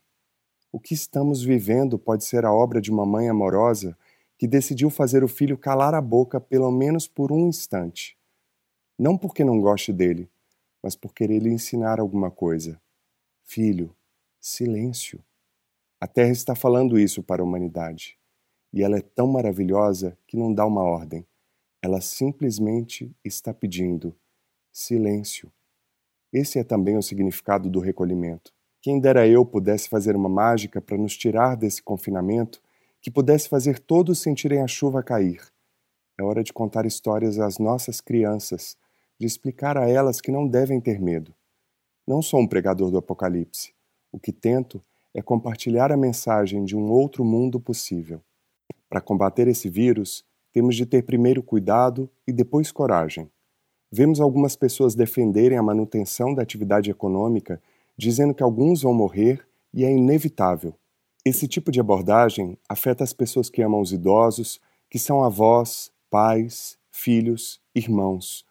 [0.71, 3.99] O que estamos vivendo pode ser a obra de uma mãe amorosa
[4.39, 8.17] que decidiu fazer o filho calar a boca pelo menos por um instante.
[8.99, 10.31] Não porque não goste dele,
[10.83, 12.81] mas por querer lhe ensinar alguma coisa.
[13.49, 13.95] Filho,
[14.41, 15.25] silêncio.
[16.01, 18.19] A Terra está falando isso para a humanidade.
[18.73, 21.25] E ela é tão maravilhosa que não dá uma ordem.
[21.81, 24.13] Ela simplesmente está pedindo
[24.73, 25.51] silêncio.
[26.33, 28.53] Esse é também o significado do recolhimento.
[28.83, 32.61] Quem dera eu pudesse fazer uma mágica para nos tirar desse confinamento
[33.01, 35.41] que pudesse fazer todos sentirem a chuva cair.
[36.19, 38.77] É hora de contar histórias às nossas crianças,
[39.21, 41.33] de explicar a elas que não devem ter medo.
[42.07, 43.75] Não sou um pregador do Apocalipse.
[44.13, 44.81] O que tento
[45.13, 48.21] é compartilhar a mensagem de um outro mundo possível.
[48.89, 53.29] Para combater esse vírus, temos de ter primeiro cuidado e depois coragem.
[53.91, 57.61] Vemos algumas pessoas defenderem a manutenção da atividade econômica,
[57.97, 60.75] dizendo que alguns vão morrer e é inevitável.
[61.25, 66.79] Esse tipo de abordagem afeta as pessoas que amam os idosos, que são avós, pais,
[66.89, 68.47] filhos, irmãos.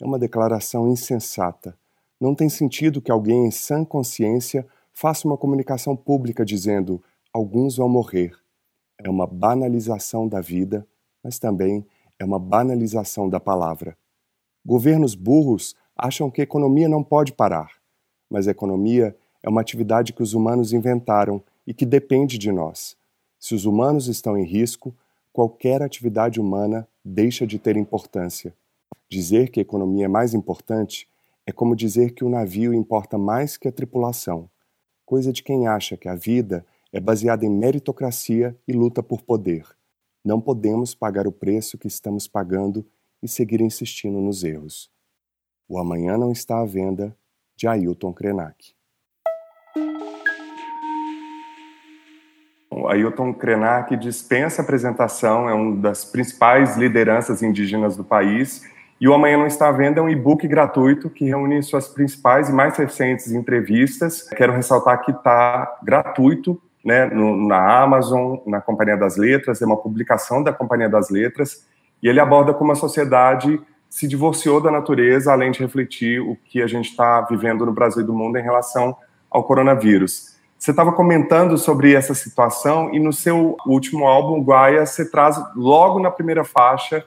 [0.00, 1.78] É uma declaração insensata.
[2.20, 7.02] Não tem sentido que alguém em sã consciência faça uma comunicação pública dizendo
[7.32, 8.32] alguns vão morrer.
[8.98, 10.86] É uma banalização da vida,
[11.22, 11.86] mas também
[12.18, 13.96] é uma banalização da palavra.
[14.64, 17.70] Governos burros acham que a economia não pode parar,
[18.30, 22.96] mas a economia é uma atividade que os humanos inventaram e que depende de nós.
[23.38, 24.94] Se os humanos estão em risco,
[25.32, 28.54] qualquer atividade humana deixa de ter importância.
[29.08, 31.06] Dizer que a economia é mais importante
[31.46, 34.50] é como dizer que o navio importa mais que a tripulação,
[35.04, 39.64] coisa de quem acha que a vida é baseada em meritocracia e luta por poder.
[40.24, 42.84] Não podemos pagar o preço que estamos pagando
[43.22, 44.90] e seguir insistindo nos erros.
[45.68, 47.16] O Amanhã Não Está à Venda,
[47.56, 48.74] de Ailton Krenak.
[52.88, 58.62] Ailton Krenak dispensa apresentação, é uma das principais lideranças indígenas do país.
[58.98, 62.48] E o Amanhã Não Está à Venda é um e-book gratuito que reúne suas principais
[62.48, 64.22] e mais recentes entrevistas.
[64.22, 69.76] Quero ressaltar que está gratuito né, no, na Amazon, na Companhia das Letras, é uma
[69.76, 71.66] publicação da Companhia das Letras,
[72.02, 76.62] e ele aborda como a sociedade se divorciou da natureza, além de refletir o que
[76.62, 78.96] a gente está vivendo no Brasil e do mundo em relação
[79.30, 80.36] ao coronavírus.
[80.58, 86.00] Você estava comentando sobre essa situação e no seu último álbum, Guaia, você traz logo
[86.00, 87.04] na primeira faixa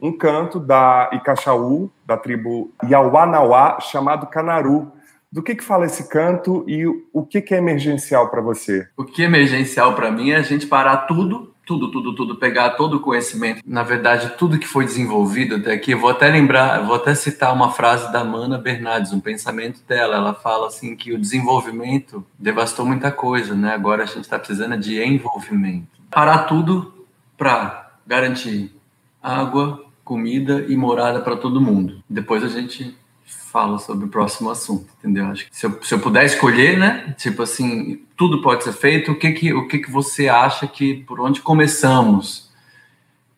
[0.00, 4.92] um canto da Icachau, da tribo Yauanauá, chamado Canaru.
[5.30, 8.88] Do que, que fala esse canto e o que, que é emergencial para você?
[8.96, 12.70] O que é emergencial para mim é a gente parar tudo tudo, tudo, tudo, pegar
[12.70, 15.90] todo o conhecimento, na verdade, tudo que foi desenvolvido até aqui.
[15.90, 20.14] Eu vou até lembrar, vou até citar uma frase da Mana Bernardes, um pensamento dela.
[20.14, 23.74] Ela fala assim que o desenvolvimento devastou muita coisa, né?
[23.74, 25.88] Agora a gente está precisando de envolvimento.
[26.08, 27.04] Parar tudo
[27.36, 28.72] para garantir
[29.20, 32.00] água, comida e morada para todo mundo.
[32.08, 35.26] Depois a gente fala sobre o próximo assunto, entendeu?
[35.26, 37.12] Acho que se eu, se eu puder escolher, né?
[37.18, 39.10] Tipo assim, tudo pode ser feito.
[39.10, 42.52] O que que, o que, que você acha que por onde começamos?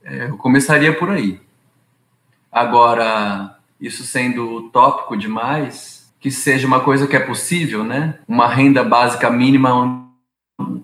[0.04, 1.40] É, eu começaria por aí.
[2.52, 8.18] Agora, isso sendo utópico demais, que seja uma coisa que é possível, né?
[8.28, 10.06] Uma renda básica mínima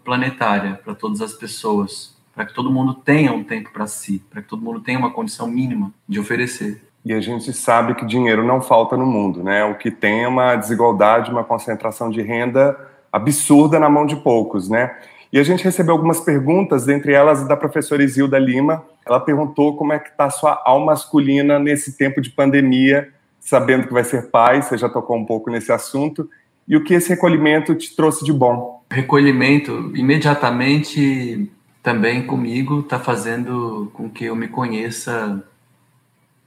[0.02, 4.42] planetária para todas as pessoas, para que todo mundo tenha um tempo para si, para
[4.42, 6.82] que todo mundo tenha uma condição mínima de oferecer.
[7.04, 9.62] E a gente sabe que dinheiro não falta no mundo, né?
[9.64, 12.76] O que tem é uma desigualdade, uma concentração de renda
[13.12, 14.96] absurda na mão de poucos, né?
[15.30, 18.84] E a gente recebeu algumas perguntas, dentre elas da professora Isilda Lima.
[19.04, 23.86] Ela perguntou como é que está a sua alma masculina nesse tempo de pandemia, sabendo
[23.86, 26.30] que vai ser pai, você já tocou um pouco nesse assunto,
[26.66, 28.82] e o que esse recolhimento te trouxe de bom?
[28.90, 31.50] Recolhimento, imediatamente
[31.84, 35.46] também comigo, está fazendo com que eu me conheça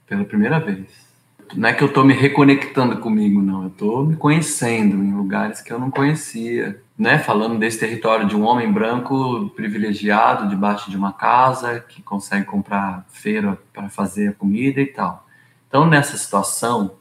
[0.06, 1.08] pela primeira vez
[1.54, 3.62] não é que eu estou me reconectando comigo, não.
[3.62, 6.80] Eu estou me conhecendo em lugares que eu não conhecia.
[6.98, 7.18] Né?
[7.18, 13.06] Falando desse território de um homem branco privilegiado, debaixo de uma casa, que consegue comprar
[13.08, 15.26] feira para fazer a comida e tal.
[15.68, 16.96] Então, nessa situação,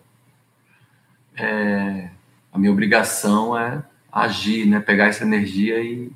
[1.35, 2.09] é,
[2.53, 4.79] a minha obrigação é agir, né?
[4.79, 6.11] pegar essa energia e,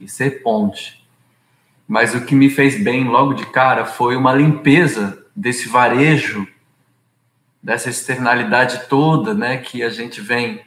[0.00, 1.01] e ser ponte.
[1.86, 6.46] Mas o que me fez bem logo de cara foi uma limpeza desse varejo
[7.62, 10.60] dessa externalidade toda, né, que a gente vem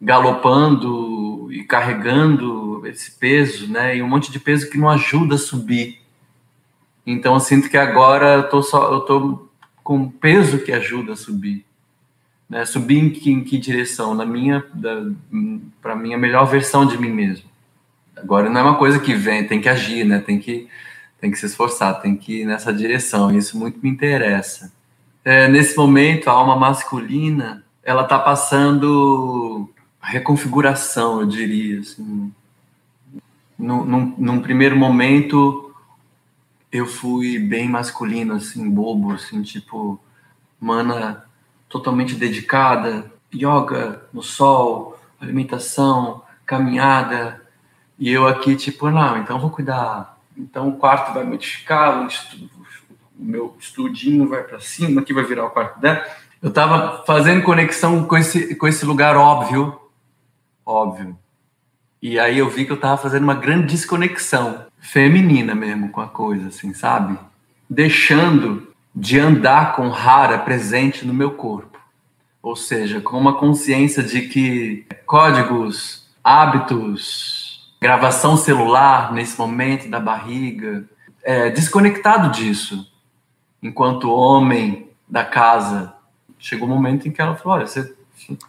[0.00, 5.38] galopando e carregando esse peso, né, e um monte de peso que não ajuda a
[5.38, 6.00] subir.
[7.06, 9.48] Então eu sinto que agora eu tô só eu tô
[9.82, 11.64] com peso que ajuda a subir,
[12.46, 12.66] né?
[12.66, 14.14] Subir em que, em que direção?
[14.14, 14.62] Na minha
[15.80, 17.47] para minha melhor versão de mim mesmo.
[18.22, 20.18] Agora não é uma coisa que vem, tem que agir, né?
[20.20, 20.68] Tem que
[21.20, 23.36] tem que se esforçar, tem que ir nessa direção.
[23.36, 24.70] Isso muito me interessa
[25.30, 29.68] é, nesse momento, a alma masculina, ela está passando
[30.00, 31.80] reconfiguração, eu diria.
[31.80, 32.32] Assim.
[33.58, 35.74] Num, num, num, primeiro momento,
[36.72, 40.00] eu fui bem masculino, assim, bobo, assim, tipo,
[40.58, 41.24] mana
[41.68, 47.42] totalmente dedicada, yoga no sol, alimentação, caminhada,
[47.98, 50.16] e eu aqui, tipo, não, então vou cuidar.
[50.36, 52.08] Então o quarto vai modificar, o
[53.18, 56.04] meu estudinho vai para cima, aqui vai virar o quarto dela.
[56.40, 59.76] Eu estava fazendo conexão com esse, com esse lugar óbvio,
[60.64, 61.18] óbvio.
[62.00, 66.06] E aí eu vi que eu estava fazendo uma grande desconexão feminina mesmo com a
[66.06, 67.18] coisa, assim, sabe?
[67.68, 71.76] Deixando de andar com rara presente no meu corpo.
[72.40, 77.37] Ou seja, com uma consciência de que códigos, hábitos,
[77.80, 80.84] gravação celular nesse momento da barriga,
[81.22, 82.90] é, desconectado disso
[83.62, 85.94] enquanto homem da casa,
[86.38, 87.94] chegou um momento em que ela falou: Olha, você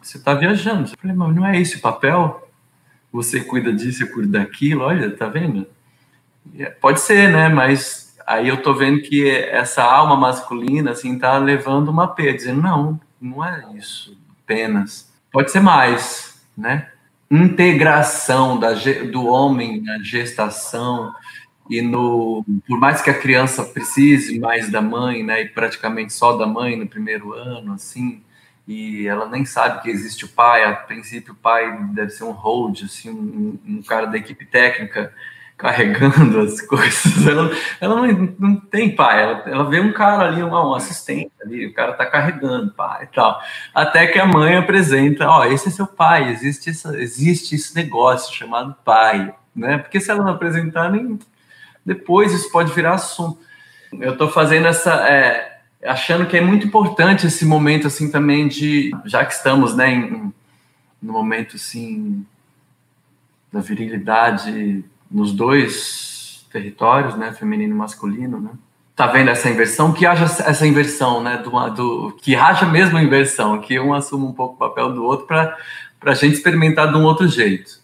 [0.02, 0.90] está viajando.
[0.90, 2.48] Eu falei: Mas não é esse o papel?
[3.12, 5.68] Você cuida disso, eu cuido daquilo, olha, tá vendo?
[6.58, 7.50] É, pode ser, né?
[7.50, 12.62] Mas aí eu tô vendo que essa alma masculina, assim, tá levando uma pena, dizendo:
[12.62, 15.12] Não, não é isso apenas.
[15.32, 16.90] Pode ser mais, né?
[17.30, 18.74] Integração da,
[19.12, 21.14] do homem na gestação,
[21.70, 26.36] e no por mais que a criança precise mais da mãe, né, e praticamente só
[26.36, 28.24] da mãe no primeiro ano, assim,
[28.68, 30.64] e ela nem sabe que existe o pai.
[30.64, 35.14] A princípio, o pai deve ser um hold, assim, um, um cara da equipe técnica
[35.60, 37.28] carregando as coisas.
[37.28, 41.32] Ela, ela não, não tem pai, ela, ela vê um cara ali, um, um assistente
[41.44, 43.40] ali, o cara tá carregando pai e tal.
[43.76, 47.76] Até que a mãe apresenta: Ó, oh, esse é seu pai, existe, essa, existe esse
[47.76, 49.78] negócio chamado pai, né?
[49.78, 51.20] Porque se ela não apresentar, nem
[51.86, 53.40] depois isso pode virar assunto.
[53.92, 54.94] Eu estou fazendo essa.
[55.10, 58.92] É, achando que é muito importante esse momento, assim, também de.
[59.04, 60.34] Já que estamos, né, em,
[61.02, 62.26] no momento, assim,
[63.52, 68.52] da virilidade nos dois territórios, né, feminino e masculino, né?
[68.96, 69.94] Tá vendo essa inversão?
[69.94, 71.38] Que haja essa inversão, né?
[71.38, 75.06] Do, do, que haja mesmo a inversão, que um assuma um pouco o papel do
[75.06, 75.56] outro para
[76.04, 77.80] a gente experimentar de um outro jeito.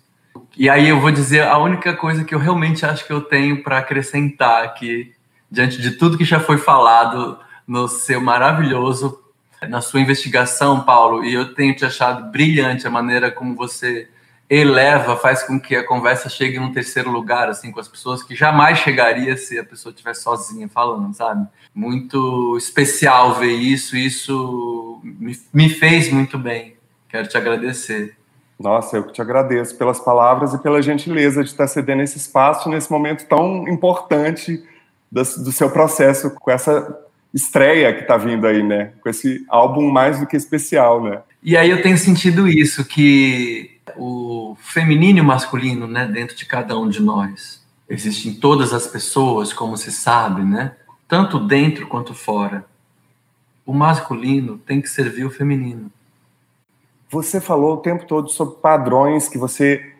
[0.57, 3.63] E aí eu vou dizer a única coisa que eu realmente acho que eu tenho
[3.63, 5.13] para acrescentar aqui,
[5.49, 9.19] diante de tudo que já foi falado no seu maravilhoso,
[9.69, 14.09] na sua investigação, Paulo, e eu tenho te achado brilhante a maneira como você
[14.49, 18.35] eleva, faz com que a conversa chegue num terceiro lugar, assim, com as pessoas que
[18.35, 21.47] jamais chegaria se a pessoa estivesse sozinha falando, sabe?
[21.73, 26.75] Muito especial ver isso, isso me, me fez muito bem.
[27.09, 28.15] Quero te agradecer.
[28.59, 32.69] Nossa, eu que te agradeço pelas palavras e pela gentileza de estar cedendo esse espaço
[32.69, 34.63] nesse momento tão importante
[35.11, 37.01] do, do seu processo com essa
[37.33, 38.93] estreia que está vindo aí, né?
[39.01, 41.21] Com esse álbum mais do que especial, né?
[41.43, 46.45] E aí eu tenho sentido isso, que o feminino e o masculino, né, dentro de
[46.45, 50.75] cada um de nós, existe em todas as pessoas, como se sabe, né?
[51.07, 52.65] Tanto dentro quanto fora.
[53.65, 55.91] O masculino tem que servir o feminino.
[57.09, 59.93] Você falou o tempo todo sobre padrões que você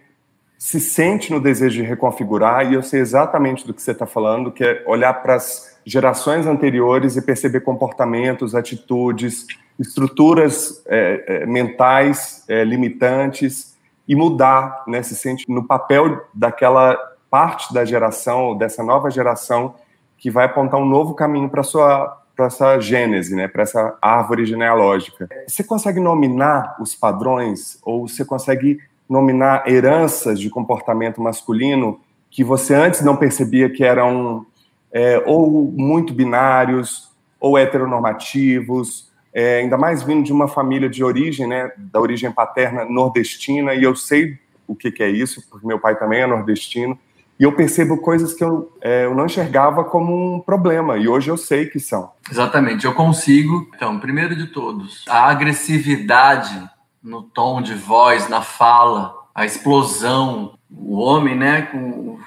[0.58, 4.52] se sente no desejo de reconfigurar, e eu sei exatamente do que você está falando,
[4.52, 9.46] que é olhar para as gerações anteriores e perceber comportamentos, atitudes,
[9.78, 13.75] estruturas é, é, mentais é, limitantes
[14.08, 16.96] e mudar, né, se sente no papel daquela
[17.30, 19.76] parte da geração, dessa nova geração,
[20.18, 24.46] que vai apontar um novo caminho para sua para essa gênese, né, para essa árvore
[24.46, 25.30] genealógica.
[25.48, 28.80] Você consegue nominar os padrões ou você consegue
[29.10, 32.00] nominar heranças de comportamento masculino
[32.30, 34.46] que você antes não percebia que eram
[34.92, 41.46] é, ou muito binários ou heteronormativos, é, ainda mais vindo de uma família de origem,
[41.46, 45.78] né, da origem paterna nordestina, e eu sei o que, que é isso, porque meu
[45.78, 46.98] pai também é nordestino,
[47.38, 51.30] e eu percebo coisas que eu, é, eu não enxergava como um problema, e hoje
[51.30, 52.12] eu sei que são.
[52.32, 53.70] Exatamente, eu consigo.
[53.76, 56.58] Então, primeiro de todos, a agressividade
[57.04, 62.18] no tom de voz, na fala, a explosão, o homem, né, com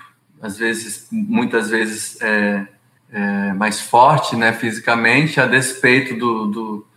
[0.43, 2.67] às vezes, muitas vezes é,
[3.11, 6.88] é, mais forte, né, fisicamente, a despeito do, do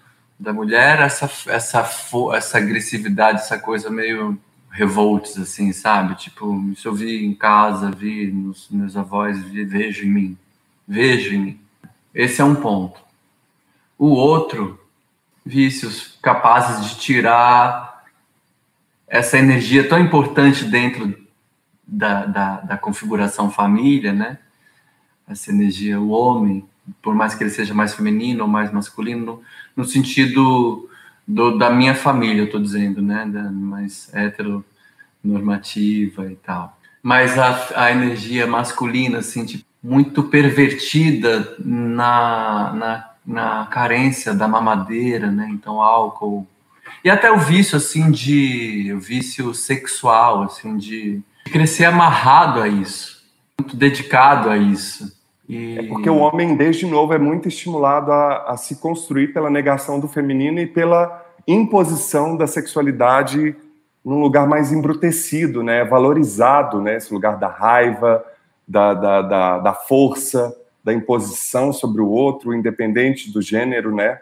[0.42, 1.88] da mulher, essa essa
[2.36, 4.39] essa agressividade, essa coisa meio
[4.72, 6.16] revoltos, assim, sabe?
[6.16, 10.38] Tipo, isso eu vi em casa, vi nos meus avós, vi, vejo em mim.
[10.88, 11.60] Vejo em mim.
[12.14, 13.00] Esse é um ponto.
[14.00, 14.80] O outro,
[15.46, 18.04] vícios capazes de tirar
[19.08, 21.16] essa energia tão importante dentro
[21.86, 24.39] da, da, da configuração família, né?
[25.28, 26.68] Essa energia, o homem,
[27.02, 29.42] por mais que ele seja mais feminino ou mais masculino,
[29.76, 30.90] no, sentido
[31.28, 33.26] do, da minha família, eu estou dizendo, né?
[33.26, 36.78] Da, mais heteronormativa e tal.
[37.02, 45.32] Mas a, a energia masculina, assim, tipo, muito pervertida na, na, na carência da mamadeira,
[45.32, 45.50] né?
[45.52, 46.48] Então, álcool.
[47.04, 48.94] E até o vício, assim, de...
[48.96, 53.24] O vício sexual, assim, de crescer amarrado a isso.
[53.60, 55.21] Muito dedicado a isso.
[55.52, 55.80] E...
[55.80, 59.99] É porque o homem, desde novo, é muito estimulado a, a se construir pela negação
[59.99, 63.54] do feminino e pela imposição da sexualidade
[64.04, 68.24] num lugar mais embrutecido, né, valorizado, né, esse lugar da raiva,
[68.66, 74.20] da, da, da, da, força, da imposição sobre o outro, independente do gênero, né?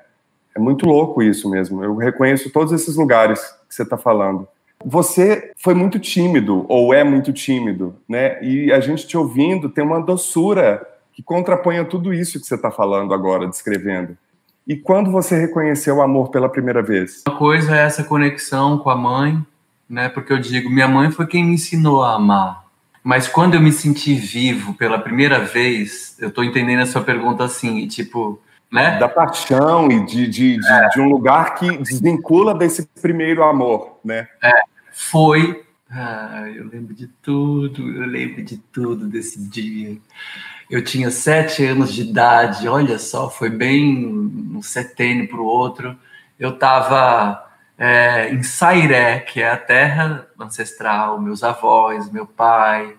[0.55, 1.83] É muito louco isso mesmo.
[1.83, 4.47] Eu reconheço todos esses lugares que você está falando.
[4.83, 8.43] Você foi muito tímido, ou é muito tímido, né?
[8.43, 10.85] E a gente te ouvindo tem uma doçura
[11.19, 14.17] que contrapõe a tudo isso que você está falando agora, descrevendo.
[14.65, 17.23] E quando você reconheceu o amor pela primeira vez?
[17.27, 19.45] Uma coisa é essa conexão com a mãe,
[19.89, 20.07] né?
[20.07, 22.63] Porque eu digo, minha mãe foi quem me ensinou a amar.
[23.03, 27.43] Mas quando eu me senti vivo pela primeira vez, eu estou entendendo a sua pergunta
[27.43, 28.41] assim, tipo,
[28.71, 28.97] né?
[28.97, 30.87] Da paixão e de, de, de, é.
[30.87, 34.25] de, um lugar que desvincula desse primeiro amor, né?
[34.41, 34.53] É,
[34.93, 35.65] foi.
[35.91, 39.97] Ah, eu lembro de tudo, eu lembro de tudo desse dia.
[40.69, 45.97] Eu tinha sete anos de idade, olha só, foi bem um setênio para o outro.
[46.39, 47.43] Eu estava
[47.75, 52.95] é, em Sairé, que é a terra ancestral, meus avós, meu pai,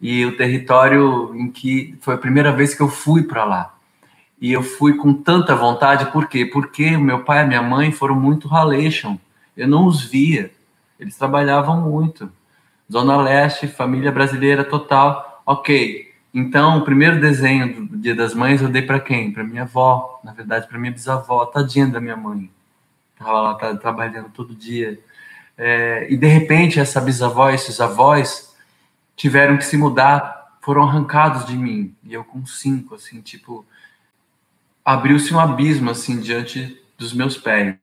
[0.00, 3.74] e o território em que foi a primeira vez que eu fui para lá.
[4.40, 6.46] E eu fui com tanta vontade, por quê?
[6.46, 9.18] Porque meu pai e minha mãe foram muito Halation.
[9.54, 10.50] Eu não os via.
[11.00, 12.30] Eles trabalhavam muito.
[12.92, 15.42] Zona Leste, família brasileira total.
[15.46, 19.32] Ok, então, o primeiro desenho do Dia das Mães eu dei para quem?
[19.32, 22.48] Para minha avó, na verdade, para minha bisavó, tadinha da minha mãe.
[23.18, 24.98] Tava lá tá, trabalhando todo dia.
[25.58, 28.54] É, e de repente, essa bisavó, esses avós
[29.16, 31.94] tiveram que se mudar, foram arrancados de mim.
[32.04, 33.66] E eu com cinco, assim, tipo,
[34.84, 37.76] abriu-se um abismo assim diante dos meus pés.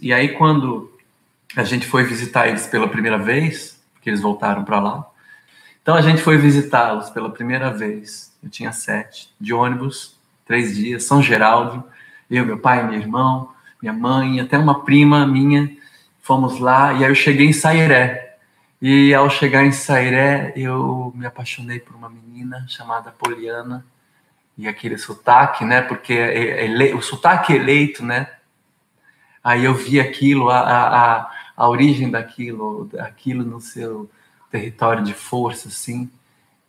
[0.00, 0.89] E aí quando
[1.56, 5.10] a gente foi visitar eles pela primeira vez, que eles voltaram para lá,
[5.82, 8.36] então a gente foi visitá-los pela primeira vez.
[8.42, 11.82] Eu tinha sete, de ônibus, três dias, São Geraldo.
[12.30, 15.70] Eu, meu pai, meu irmão, minha mãe, até uma prima minha.
[16.20, 18.36] Fomos lá e aí eu cheguei em Sairé.
[18.80, 23.84] E ao chegar em Sairé, eu me apaixonei por uma menina chamada Poliana.
[24.56, 25.80] E aquele sotaque, né?
[25.80, 28.28] Porque é, é, o sotaque eleito, né?
[29.42, 34.10] Aí eu vi aquilo, a, a, a origem daquilo, aquilo no seu
[34.50, 36.10] território de força, assim.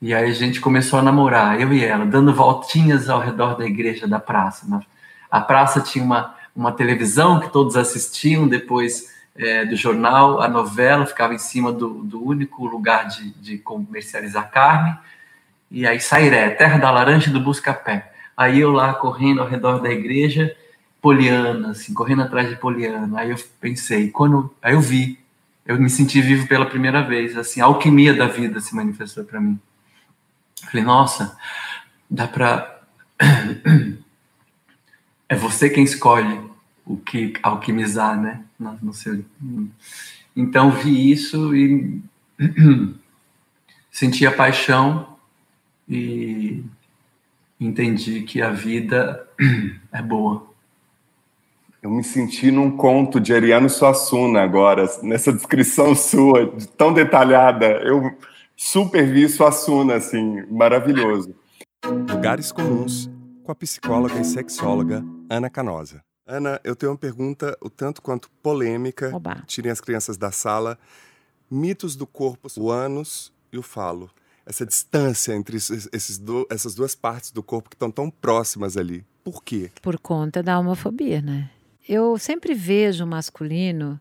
[0.02, 3.66] E aí a gente começou a namorar, eu e ela, dando voltinhas ao redor da
[3.66, 4.66] igreja da praça.
[5.30, 11.06] A praça tinha uma, uma televisão que todos assistiam depois é, do jornal, a novela
[11.06, 14.98] ficava em cima do, do único lugar de, de comercializar carne.
[15.70, 18.12] E aí Sairé, terra da laranja e do busca-pé.
[18.36, 20.56] Aí eu lá correndo ao redor da igreja,
[21.02, 23.20] Poliana, assim, correndo atrás de Poliana.
[23.20, 25.20] Aí eu pensei, quando aí eu vi,
[25.66, 29.42] eu me senti vivo pela primeira vez, assim, a alquimia da vida se manifestou para
[29.42, 29.60] mim.
[30.70, 31.36] Falei, nossa,
[32.10, 32.82] dá para
[35.28, 36.40] é você quem escolhe
[36.86, 38.44] o que alquimizar, né?
[38.60, 39.24] No seu...
[40.36, 42.02] Então vi isso e
[43.90, 45.18] senti a paixão
[45.90, 46.64] e
[47.60, 49.28] entendi que a vida
[49.92, 50.51] é boa.
[51.82, 57.66] Eu me senti num conto de Ariano Suassuna agora, nessa descrição sua, tão detalhada.
[57.84, 58.16] Eu
[58.56, 61.34] super vi Suassuna, assim, maravilhoso.
[61.84, 63.10] Lugares Comuns,
[63.44, 66.04] com a psicóloga e sexóloga Ana Canosa.
[66.28, 69.10] Ana, eu tenho uma pergunta o tanto quanto polêmica.
[69.16, 69.42] Oba.
[69.48, 70.78] Tirem as crianças da sala.
[71.50, 74.10] Mitos do corpo, o ânus e o falo
[74.44, 79.06] essa distância entre esses do, essas duas partes do corpo que estão tão próximas ali.
[79.24, 79.72] Por quê?
[79.82, 81.50] Por conta da homofobia, né?
[81.94, 84.00] Eu sempre vejo o masculino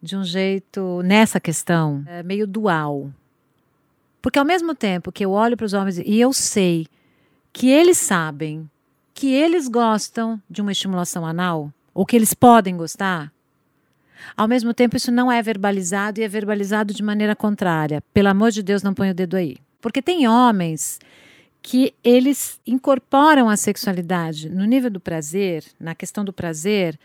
[0.00, 3.10] de um jeito, nessa questão, é meio dual.
[4.22, 6.86] Porque ao mesmo tempo que eu olho para os homens e eu sei
[7.52, 8.70] que eles sabem
[9.12, 13.32] que eles gostam de uma estimulação anal, ou que eles podem gostar,
[14.36, 18.00] ao mesmo tempo isso não é verbalizado e é verbalizado de maneira contrária.
[18.14, 19.56] Pelo amor de Deus, não põe o dedo aí.
[19.80, 21.00] Porque tem homens
[21.66, 26.98] que eles incorporam a sexualidade no nível do prazer, na questão do prazer,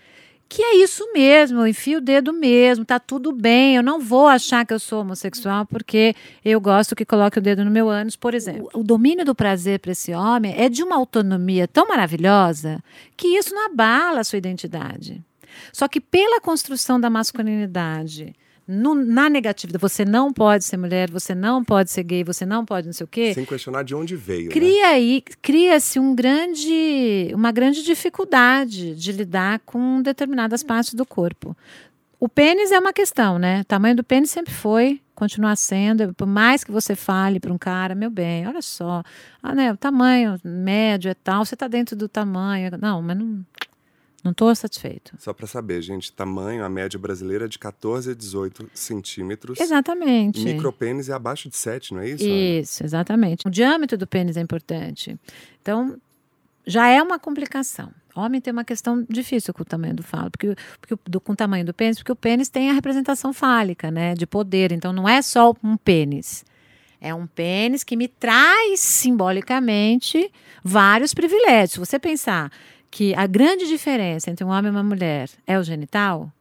[0.49, 4.27] que é isso mesmo, eu enfio o dedo mesmo, tá tudo bem, eu não vou
[4.27, 8.17] achar que eu sou homossexual porque eu gosto que coloque o dedo no meu ânus,
[8.17, 8.69] por exemplo.
[8.73, 12.83] O, o domínio do prazer para esse homem é de uma autonomia tão maravilhosa
[13.15, 15.23] que isso não abala a sua identidade.
[15.71, 18.35] Só que pela construção da masculinidade,
[18.71, 22.63] no, na negatividade, você não pode ser mulher, você não pode ser gay, você não
[22.63, 23.33] pode não sei o quê.
[23.33, 24.45] Sem questionar de onde veio.
[24.45, 24.51] Né?
[24.51, 24.93] Cria né?
[24.93, 31.57] aí, cria-se um grande, uma grande dificuldade de lidar com determinadas partes do corpo.
[32.19, 33.61] O pênis é uma questão, né?
[33.61, 36.13] O tamanho do pênis sempre foi, continua sendo.
[36.13, 39.01] Por mais que você fale para um cara, meu bem, olha só,
[39.41, 42.69] ah, né, o tamanho médio é tal, você está dentro do tamanho.
[42.79, 43.43] Não, mas não,
[44.23, 45.13] não estou satisfeito.
[45.17, 49.59] Só para saber, gente, tamanho, a média brasileira é de 14 a 18 centímetros.
[49.59, 50.43] Exatamente.
[50.43, 52.23] Micropênis é abaixo de 7, não é isso?
[52.23, 53.47] Isso, exatamente.
[53.47, 55.17] O diâmetro do pênis é importante.
[55.61, 55.97] Então,
[56.65, 57.91] já é uma complicação.
[58.15, 61.35] Homem tem uma questão difícil com o tamanho do falo, porque, porque do, com o
[61.35, 64.71] tamanho do pênis, porque o pênis tem a representação fálica, né, de poder.
[64.71, 66.43] Então, não é só um pênis.
[67.01, 70.29] É um pênis que me traz simbolicamente
[70.63, 71.71] vários privilégios.
[71.71, 72.51] Se você pensar
[72.91, 76.31] que a grande diferença entre um homem e uma mulher é o genital,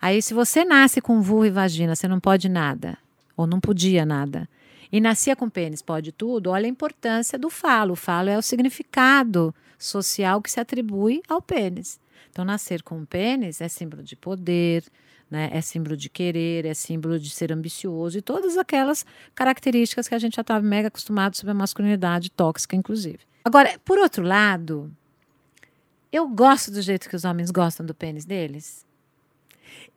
[0.00, 2.98] aí se você nasce com vulva e vagina, você não pode nada,
[3.36, 4.48] ou não podia nada,
[4.90, 7.92] e nascia com pênis, pode tudo, olha a importância do falo.
[7.92, 12.00] O falo é o significado social que se atribui ao pênis.
[12.30, 14.84] Então, nascer com pênis é símbolo de poder,
[15.30, 15.50] né?
[15.52, 19.04] é símbolo de querer, é símbolo de ser ambicioso e todas aquelas
[19.34, 23.20] características que a gente já estava mega acostumado sobre a masculinidade tóxica, inclusive.
[23.44, 24.90] Agora, por outro lado,
[26.12, 28.86] eu gosto do jeito que os homens gostam do pênis deles.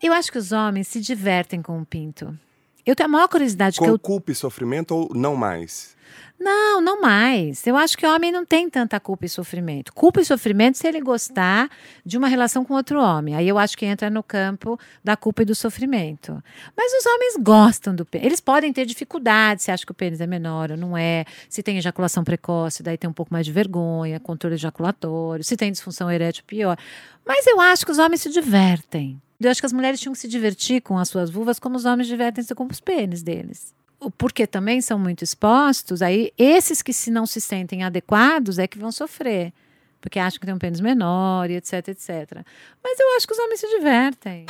[0.02, 2.38] Eu acho que os homens se divertem com o pinto.
[2.86, 4.00] Eu tenho a maior curiosidade com que eu.
[4.00, 5.96] culpa e sofrimento ou não mais?
[6.44, 7.68] Não, não mais.
[7.68, 9.94] Eu acho que o homem não tem tanta culpa e sofrimento.
[9.94, 11.70] Culpa e sofrimento se ele gostar
[12.04, 13.36] de uma relação com outro homem.
[13.36, 16.44] Aí eu acho que entra no campo da culpa e do sofrimento.
[16.76, 18.26] Mas os homens gostam do pênis.
[18.26, 21.26] Eles podem ter dificuldade se acham que o pênis é menor ou não é.
[21.48, 25.44] Se tem ejaculação precoce, daí tem um pouco mais de vergonha, controle ejaculatório.
[25.44, 26.76] Se tem disfunção erétil, pior.
[27.24, 29.22] Mas eu acho que os homens se divertem.
[29.42, 31.86] Eu acho que as mulheres tinham que se divertir com as suas vulvas como os
[31.86, 33.74] homens divertem-se com os pênis deles
[34.18, 38.80] porque também são muito expostos, aí esses que se não se sentem adequados é que
[38.80, 39.54] vão sofrer.
[40.00, 42.44] Porque acham que tem um pênis menor e etc, etc.
[42.84, 44.48] Mas eu acho que os homens se divertem.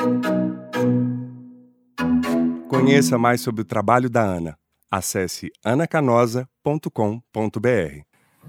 [2.69, 4.57] Conheça mais sobre o trabalho da Ana.
[4.89, 8.01] Acesse anacanosa.com.br.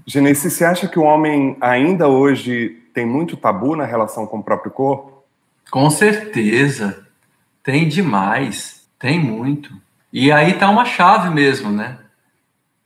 [0.05, 4.43] Genesi, você acha que o homem ainda hoje tem muito tabu na relação com o
[4.43, 5.12] próprio corpo?
[5.73, 7.03] Com certeza.
[7.63, 8.87] Tem demais.
[8.99, 9.73] Tem muito.
[10.13, 11.97] E aí tá uma chave mesmo, né?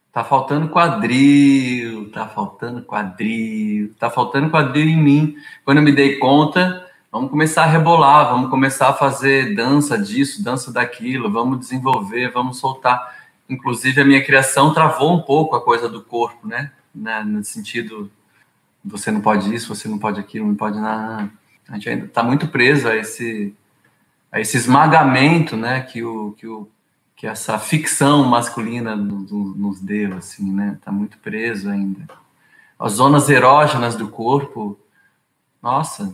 [0.09, 5.35] Tá faltando quadril, tá faltando quadril, tá faltando quadril em mim.
[5.65, 10.41] Quando eu me dei conta, vamos começar a rebolar, vamos começar a fazer dança disso,
[10.41, 13.17] dança daquilo, vamos desenvolver, vamos soltar.
[13.49, 16.71] inclusive a minha criação travou um pouco a coisa do corpo, né?
[16.95, 18.09] No sentido,
[18.83, 21.29] você não pode isso, você não pode aquilo, não pode nada.
[21.69, 23.55] A gente ainda está muito preso a esse,
[24.31, 25.81] a esse esmagamento, né?
[25.81, 26.67] Que o, que o
[27.17, 30.77] que essa ficção masculina nos deu, assim, né?
[30.85, 32.07] Tá muito preso ainda.
[32.79, 34.77] As zonas erógenas do corpo,
[35.61, 36.13] nossa,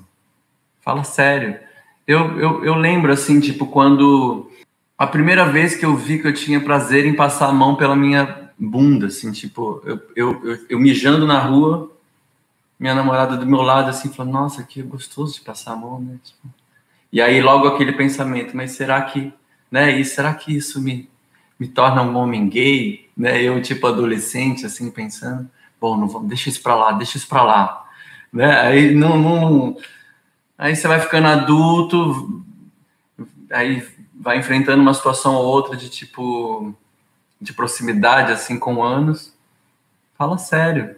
[0.79, 1.59] fala sério.
[2.07, 4.49] Eu, eu, eu lembro, assim, tipo, quando
[4.97, 7.97] a primeira vez que eu vi que eu tinha prazer em passar a mão pela
[7.97, 11.91] minha bunda, assim, tipo, eu, eu, eu, eu mijando na rua,
[12.83, 16.17] minha namorada do meu lado, assim, falando, nossa, que gostoso de passar a mão, né?
[16.23, 16.53] Tipo,
[17.11, 19.33] e aí logo aquele pensamento, mas será que
[19.71, 19.89] né?
[19.99, 21.09] E será que isso me,
[21.57, 23.41] me torna um homem gay, né?
[23.41, 25.49] Eu tipo adolescente assim pensando,
[25.81, 27.85] bom, não vou, deixa isso para lá, deixa isso para lá,
[28.31, 28.59] né?
[28.61, 29.77] Aí não, não,
[30.57, 32.43] aí você vai ficando adulto,
[33.49, 36.75] aí vai enfrentando uma situação ou outra de tipo
[37.41, 39.33] de proximidade assim com anos.
[40.15, 40.97] Fala sério.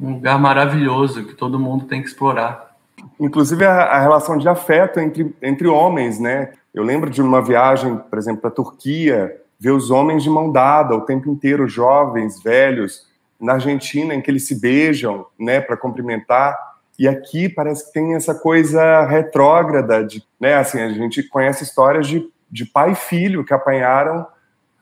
[0.00, 2.76] Um lugar maravilhoso que todo mundo tem que explorar.
[3.18, 6.52] Inclusive a, a relação de afeto entre, entre homens, né?
[6.72, 10.52] Eu lembro de uma viagem, por exemplo, para a Turquia, ver os homens de mão
[10.52, 13.08] dada o tempo inteiro, jovens, velhos,
[13.40, 16.56] na Argentina, em que eles se beijam, né, para cumprimentar.
[16.98, 22.06] E aqui parece que tem essa coisa retrógrada, de, né, assim, a gente conhece histórias
[22.06, 24.26] de, de pai e filho que apanharam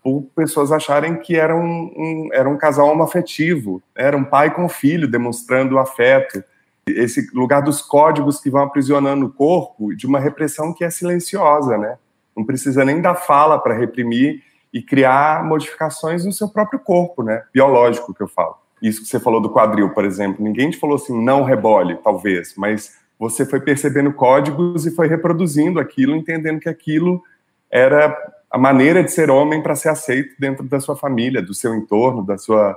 [0.07, 4.69] por pessoas acharem que era um, um, era um casal homoafetivo, era um pai com
[4.69, 6.45] filho demonstrando afeto
[6.87, 11.77] esse lugar dos códigos que vão aprisionando o corpo de uma repressão que é silenciosa,
[11.77, 11.99] né?
[12.37, 17.43] Não precisa nem da fala para reprimir e criar modificações no seu próprio corpo, né?
[17.53, 18.55] Biológico que eu falo.
[18.81, 22.55] Isso que você falou do quadril, por exemplo, ninguém te falou assim, não rebole, talvez,
[22.57, 27.21] mas você foi percebendo códigos e foi reproduzindo aquilo, entendendo que aquilo
[27.69, 28.17] era
[28.57, 32.25] a maneira de ser homem para ser aceito dentro da sua família, do seu entorno,
[32.25, 32.75] da sua,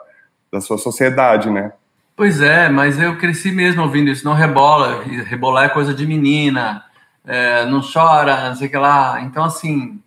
[0.51, 1.71] da sua sociedade, né?
[2.17, 4.25] Pois é, mas eu cresci mesmo ouvindo isso.
[4.25, 6.83] Não rebola, rebolar é coisa de menina,
[7.25, 9.21] é, não chora, não sei o que lá.
[9.21, 10.01] Então, assim,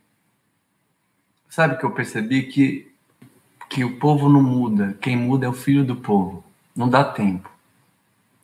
[1.48, 2.92] sabe que eu percebi que,
[3.70, 4.94] que o povo não muda.
[5.00, 6.44] Quem muda é o filho do povo.
[6.76, 7.50] Não dá tempo.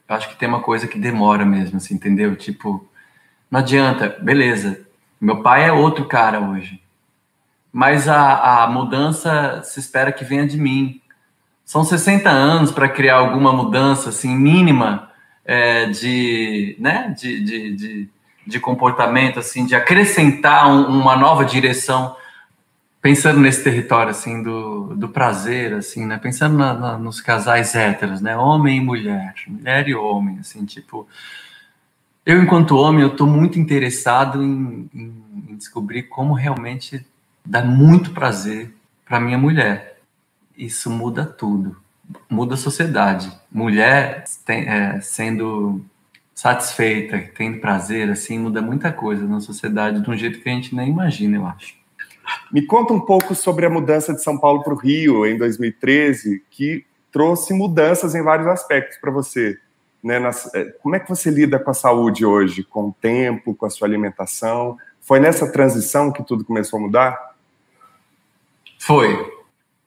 [0.08, 2.34] Eu acho que tem uma coisa que demora mesmo, assim, entendeu?
[2.36, 2.88] Tipo,
[3.50, 4.80] não adianta, beleza.
[5.20, 6.87] Meu pai é outro cara hoje.
[7.78, 11.00] Mas a, a mudança se espera que venha de mim.
[11.64, 15.12] São 60 anos para criar alguma mudança assim mínima
[15.44, 18.08] é, de, né, de, de, de,
[18.44, 22.16] de, comportamento, assim, de acrescentar um, uma nova direção,
[23.00, 28.20] pensando nesse território assim do, do prazer, assim, né, pensando na, na, nos casais héteros,
[28.20, 31.06] né, homem e mulher, mulher e homem, assim, tipo,
[32.26, 37.06] eu enquanto homem eu estou muito interessado em, em, em descobrir como realmente
[37.48, 38.74] dá muito prazer
[39.04, 39.88] para minha mulher
[40.58, 41.76] isso muda tudo.
[42.28, 43.30] Muda a sociedade.
[43.50, 45.80] Mulher tem, é, sendo
[46.34, 50.74] satisfeita, tendo prazer, assim, muda muita coisa na sociedade de um jeito que a gente
[50.74, 51.76] nem imagina, eu acho.
[52.52, 56.42] Me conta um pouco sobre a mudança de São Paulo para o Rio em 2013,
[56.50, 59.58] que trouxe mudanças em vários aspectos para você.
[60.02, 60.18] Né?
[60.18, 63.66] Nas, é, como é que você lida com a saúde hoje, com o tempo, com
[63.66, 64.76] a sua alimentação?
[65.00, 67.27] Foi nessa transição que tudo começou a mudar?
[68.78, 69.38] Foi,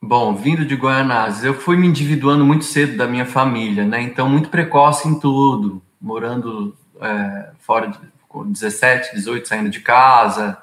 [0.04, 4.02] Bom, vindo de Guaianazes, eu fui me individuando muito cedo da minha família, né?
[4.02, 10.58] Então, muito precoce em tudo, morando é, fora de com 17, 18, saindo de casa,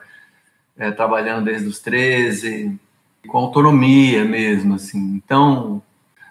[0.77, 2.77] é, trabalhando desde os 13,
[3.29, 4.99] com autonomia mesmo, assim.
[5.15, 5.81] Então,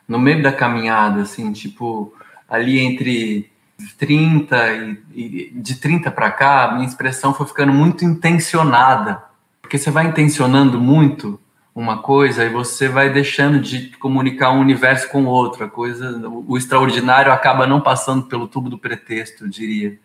[0.05, 2.13] no meio da caminhada, assim, tipo,
[2.49, 3.49] ali entre
[3.97, 9.23] 30 e, e de 30 para cá, minha expressão foi ficando muito intencionada,
[9.61, 11.39] porque você vai intencionando muito
[11.79, 15.63] uma coisa e você vai deixando de comunicar um universo com outro.
[15.63, 19.99] A coisa, o extraordinário acaba não passando pelo tubo do pretexto, eu diria.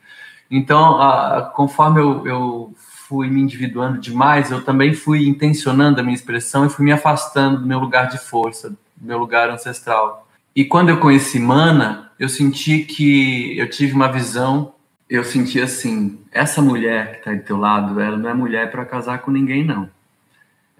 [0.50, 2.74] Então, a, conforme eu, eu
[3.08, 7.60] fui me individuando demais, eu também fui intencionando a minha expressão e fui me afastando
[7.60, 10.28] do meu lugar de força, do meu lugar ancestral.
[10.54, 14.74] E quando eu conheci Mana, eu senti que eu tive uma visão,
[15.08, 18.84] eu senti assim, essa mulher que está do teu lado, ela não é mulher para
[18.84, 19.88] casar com ninguém, não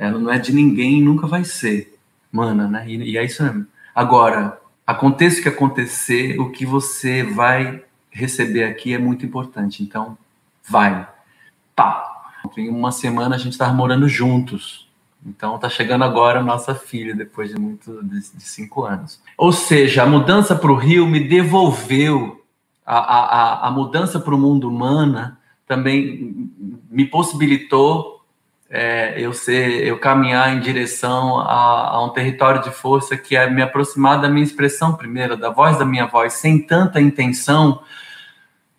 [0.03, 1.99] ela não é de ninguém e nunca vai ser,
[2.31, 2.85] mana, né?
[2.89, 3.67] E, e é isso mesmo.
[3.95, 9.83] Agora, aconteça o que acontecer, o que você vai receber aqui é muito importante.
[9.83, 10.17] Então,
[10.69, 11.07] vai.
[11.75, 12.09] Pá!
[12.57, 14.89] Em uma semana a gente estava morando juntos.
[15.25, 19.21] Então tá chegando agora a nossa filha, depois de muito de, de cinco anos.
[19.39, 22.43] Ou seja, a mudança para o Rio me devolveu
[22.85, 26.51] a, a, a mudança para o mundo humana também
[26.91, 28.12] me possibilitou
[28.75, 33.49] é, eu ser, eu caminhar em direção a, a, um território de força que é
[33.51, 37.83] me aproximar da minha expressão primeira, da voz da minha voz, sem tanta intenção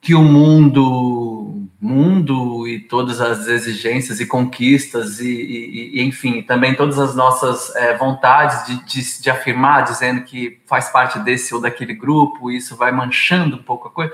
[0.02, 6.74] que o mundo, mundo e todas as exigências e conquistas e, e, e enfim, também
[6.74, 11.62] todas as nossas é, vontades de, de, de afirmar, dizendo que faz parte desse ou
[11.62, 14.12] daquele grupo, isso vai manchando um pouco a coisa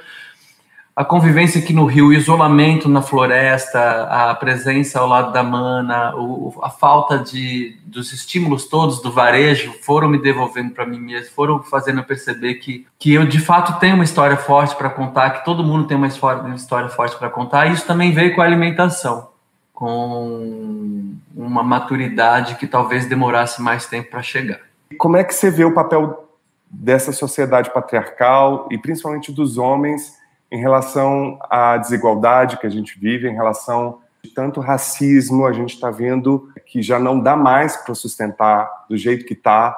[1.00, 6.14] a convivência aqui no Rio, o isolamento na floresta, a presença ao lado da mana,
[6.18, 11.34] o, a falta de, dos estímulos todos do varejo foram me devolvendo para mim mesmo,
[11.34, 15.30] foram fazendo eu perceber que, que eu de fato tenho uma história forte para contar,
[15.30, 18.36] que todo mundo tem uma história, uma história forte para contar, e isso também veio
[18.36, 19.30] com a alimentação,
[19.74, 24.60] com uma maturidade que talvez demorasse mais tempo para chegar.
[24.98, 26.28] Como é que você vê o papel
[26.70, 30.19] dessa sociedade patriarcal e principalmente dos homens?
[30.52, 35.76] Em relação à desigualdade que a gente vive, em relação a tanto racismo, a gente
[35.76, 39.78] está vendo que já não dá mais para sustentar do jeito que está.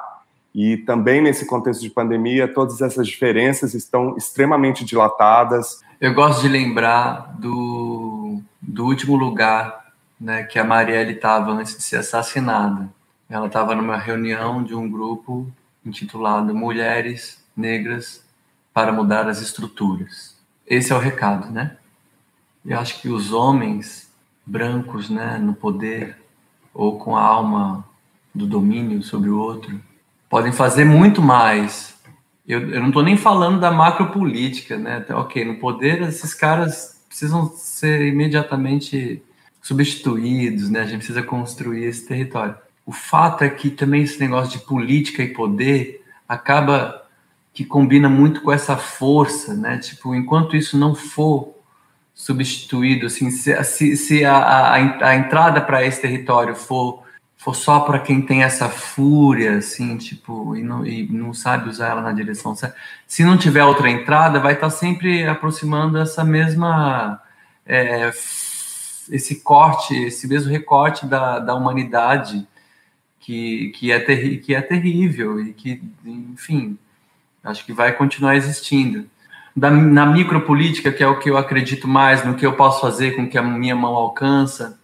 [0.54, 5.80] E também nesse contexto de pandemia, todas essas diferenças estão extremamente dilatadas.
[6.00, 11.82] Eu gosto de lembrar do, do último lugar né, que a Marielle estava antes de
[11.82, 12.88] ser assassinada.
[13.30, 15.50] Ela estava numa reunião de um grupo
[15.84, 18.22] intitulado Mulheres Negras
[18.74, 21.76] para Mudar as Estruturas esse é o recado, né?
[22.64, 24.10] Eu acho que os homens
[24.46, 26.16] brancos, né, no poder
[26.72, 27.84] ou com a alma
[28.34, 29.80] do domínio sobre o outro,
[30.28, 31.94] podem fazer muito mais.
[32.46, 35.04] Eu, eu não estou nem falando da macropolítica, né?
[35.10, 39.22] Ok, no poder esses caras precisam ser imediatamente
[39.60, 40.80] substituídos, né?
[40.80, 42.56] A gente precisa construir esse território.
[42.86, 47.01] O fato é que também esse negócio de política e poder acaba
[47.52, 49.78] que combina muito com essa força, né?
[49.78, 51.54] Tipo, enquanto isso não for
[52.14, 54.74] substituído, assim, se, se, a, a,
[55.08, 57.02] a entrada para esse território for
[57.42, 61.88] for só para quem tem essa fúria, assim, tipo, e não, e não sabe usar
[61.88, 62.76] ela na direção certa.
[63.04, 67.20] Se não tiver outra entrada, vai estar tá sempre aproximando essa mesma.
[67.66, 68.12] É,
[69.10, 72.46] esse corte, esse mesmo recorte da, da humanidade
[73.18, 74.00] que, que, é
[74.38, 76.78] que é terrível e que, enfim,
[77.42, 79.06] Acho que vai continuar existindo.
[79.54, 83.16] Da, na micropolítica, que é o que eu acredito mais, no que eu posso fazer
[83.16, 84.78] com que a minha mão alcança,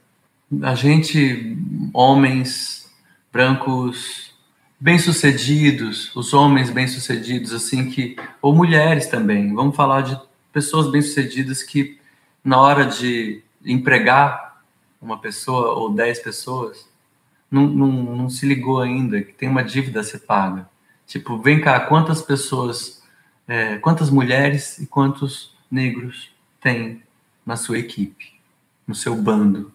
[0.63, 1.57] a gente,
[1.93, 2.91] homens
[3.33, 4.35] brancos
[4.81, 10.19] bem-sucedidos, os homens bem-sucedidos, assim que, ou mulheres também, vamos falar de
[10.53, 11.99] pessoas bem-sucedidas que,
[12.45, 14.63] na hora de empregar
[15.01, 16.89] uma pessoa ou dez pessoas,
[17.51, 20.69] não, não, não se ligou ainda que tem uma dívida a ser paga
[21.09, 23.03] Tipo, vem cá, quantas pessoas,
[23.49, 26.31] é, quantas mulheres e quantos negros
[26.61, 27.03] tem
[27.47, 28.35] na sua equipe,
[28.87, 29.73] no seu bando?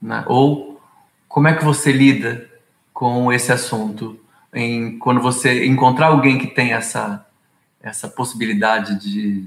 [0.00, 0.22] Né?
[0.28, 0.78] Ou
[1.26, 2.48] como é que você lida
[2.92, 4.20] com esse assunto
[4.52, 7.24] em quando você encontrar alguém que tem essa
[7.80, 9.46] essa possibilidade de,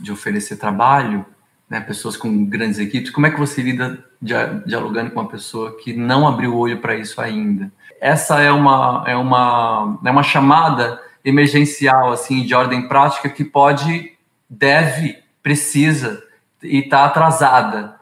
[0.00, 1.24] de oferecer trabalho,
[1.70, 5.92] né, pessoas com grandes equipes, como é que você lida dialogando com uma pessoa que
[5.92, 7.70] não abriu o olho para isso ainda?
[8.00, 14.16] Essa é uma, é uma, é uma chamada emergencial, assim, de ordem prática que pode,
[14.48, 16.22] deve, precisa
[16.62, 17.96] e está atrasada.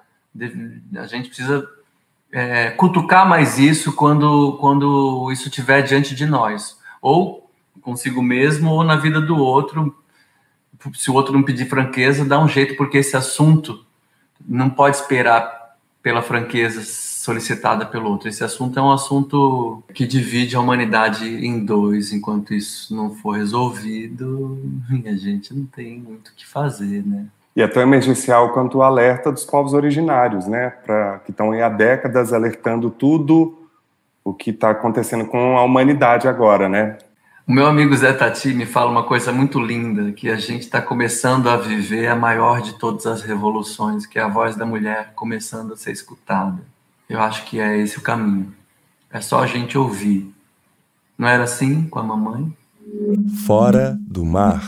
[0.97, 1.67] A gente precisa
[2.31, 8.85] é, cutucar mais isso quando, quando isso estiver diante de nós, ou consigo mesmo, ou
[8.85, 9.97] na vida do outro.
[10.95, 13.85] Se o outro não pedir franqueza, dá um jeito, porque esse assunto
[14.47, 16.83] não pode esperar pela franqueza
[17.27, 18.29] solicitada pelo outro.
[18.29, 22.13] Esse assunto é um assunto que divide a humanidade em dois.
[22.13, 24.57] Enquanto isso não for resolvido,
[25.05, 27.27] a gente não tem muito o que fazer, né?
[27.57, 30.71] E é tão emergencial quanto o alerta dos povos originários, né?
[30.71, 33.59] Pra, que estão há décadas alertando tudo
[34.23, 36.97] o que está acontecendo com a humanidade agora, né?
[37.49, 40.83] O meu amigo Zé Tati me fala uma coisa muito linda, que a gente está
[40.83, 45.13] começando a viver a maior de todas as revoluções, que é a voz da mulher
[45.15, 46.76] começando a ser escutada.
[47.09, 48.55] Eu acho que é esse o caminho.
[49.11, 50.33] É só a gente ouvir.
[51.17, 52.53] Não era assim com a mamãe?
[53.47, 54.63] Fora do mar.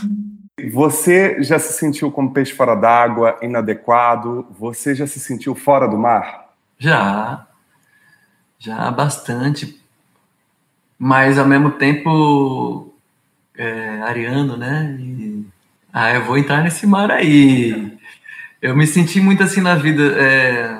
[0.71, 4.47] Você já se sentiu como peixe fora d'água, inadequado?
[4.57, 6.49] Você já se sentiu fora do mar?
[6.77, 7.47] Já.
[8.57, 9.79] Já bastante.
[10.97, 12.93] Mas ao mesmo tempo,
[13.57, 14.97] é, ariano, né?
[14.99, 15.45] E,
[15.93, 17.97] ah, eu vou entrar nesse mar aí.
[18.61, 20.03] Eu me senti muito assim na vida.
[20.17, 20.78] É,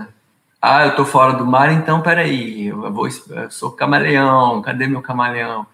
[0.62, 5.02] ah, eu tô fora do mar, então peraí, eu, vou, eu sou camaleão, cadê meu
[5.02, 5.66] camaleão?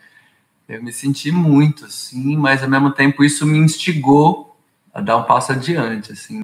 [0.67, 4.55] Eu me senti muito assim, mas ao mesmo tempo isso me instigou
[4.93, 6.41] a dar um passo adiante, assim.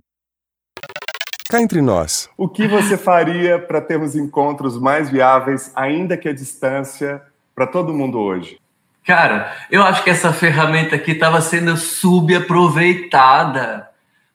[1.49, 2.29] Cá entre nós.
[2.37, 7.21] O que você faria para termos encontros mais viáveis, ainda que a distância,
[7.53, 8.59] para todo mundo hoje?
[9.05, 13.89] Cara, eu acho que essa ferramenta aqui estava sendo subaproveitada.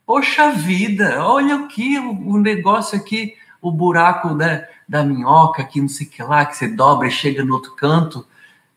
[0.04, 3.34] Poxa vida, olha aqui o, o negócio aqui,
[3.68, 7.10] o buraco né, da minhoca, que não sei o que lá, que você dobra e
[7.10, 8.26] chega no outro canto.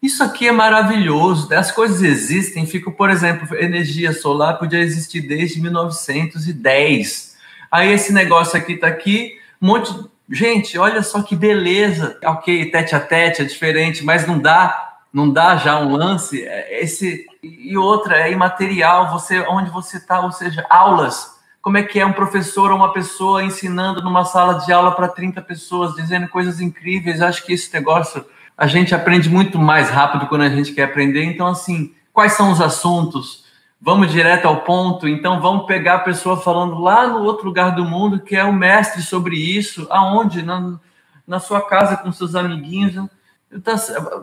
[0.01, 1.53] Isso aqui é maravilhoso.
[1.53, 2.65] As coisas existem.
[2.65, 7.37] Fico, por exemplo, energia solar podia existir desde 1910.
[7.71, 9.93] Aí esse negócio aqui está aqui, um monte.
[10.31, 12.17] Gente, olha só que beleza.
[12.23, 16.43] Ok, tete a tete é diferente, mas não dá, não dá já um lance.
[16.43, 19.11] É, esse e outra é imaterial.
[19.11, 21.38] Você, onde você está, ou seja, aulas.
[21.61, 25.09] Como é que é um professor ou uma pessoa ensinando numa sala de aula para
[25.09, 27.21] 30 pessoas, dizendo coisas incríveis?
[27.21, 28.25] Acho que esse negócio
[28.57, 31.23] a gente aprende muito mais rápido quando a gente quer aprender.
[31.23, 33.45] Então, assim, quais são os assuntos?
[33.81, 35.07] Vamos direto ao ponto.
[35.07, 38.53] Então, vamos pegar a pessoa falando lá no outro lugar do mundo, que é o
[38.53, 39.87] mestre sobre isso.
[39.89, 40.41] Aonde?
[40.41, 40.79] Na,
[41.27, 42.95] na sua casa, com seus amiguinhos.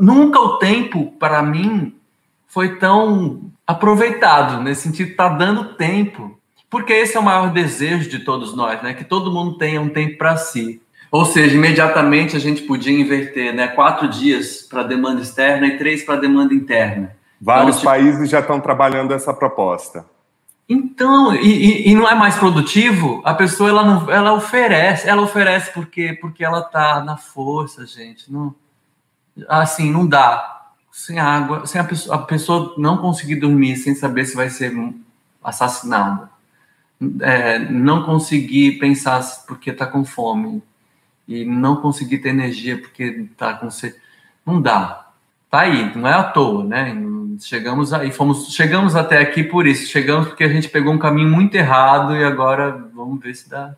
[0.01, 1.95] Nunca o tempo, para mim,
[2.47, 6.39] foi tão aproveitado, nesse sentido, está dando tempo.
[6.77, 8.93] Porque esse é o maior desejo de todos nós, né?
[8.93, 10.83] Que todo mundo tenha um tempo para si.
[11.11, 13.66] Ou seja, imediatamente a gente podia inverter, né?
[13.68, 17.16] Quatro dias para demanda externa e três para demanda interna.
[17.41, 17.85] Vários então, tipo...
[17.87, 20.05] países já estão trabalhando essa proposta.
[20.68, 23.22] Então, e, e, não é mais produtivo?
[23.24, 28.31] A pessoa ela não, ela oferece, ela oferece porque porque ela tá na força, gente.
[28.31, 28.55] Não,
[29.49, 30.72] assim, não dá.
[30.93, 34.77] Sem água, sem a pessoa, a pessoa não conseguir dormir sem saber se vai ser
[35.43, 36.36] assassinada.
[37.20, 40.62] É, não conseguir pensar porque está com fome
[41.28, 43.97] e não conseguir ter energia porque tá com sede.
[44.44, 45.11] Não dá.
[45.51, 46.97] Tá aí, não é à toa, né?
[47.40, 49.90] Chegamos aí, fomos, chegamos até aqui por isso.
[49.90, 53.74] Chegamos porque a gente pegou um caminho muito errado e agora vamos ver se dá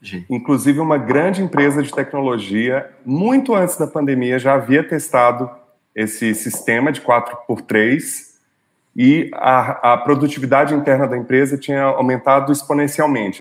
[0.00, 0.26] jeito.
[0.32, 5.50] Inclusive, uma grande empresa de tecnologia, muito antes da pandemia, já havia testado
[5.94, 8.33] esse sistema de 4x3
[8.96, 13.38] e a, a produtividade interna da empresa tinha aumentado exponencialmente.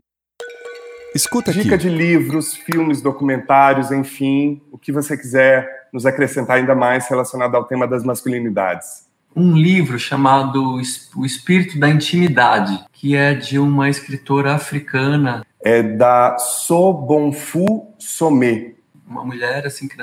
[1.13, 1.61] Escuta aqui.
[1.61, 7.55] Dica de livros, filmes, documentários, enfim, o que você quiser nos acrescentar ainda mais relacionado
[7.55, 9.07] ao tema das masculinidades.
[9.35, 10.79] Um livro chamado
[11.15, 15.45] O Espírito da Intimidade, que é de uma escritora africana.
[15.63, 18.73] É da Sobonfu Somé.
[19.07, 19.95] Uma mulher, assim, que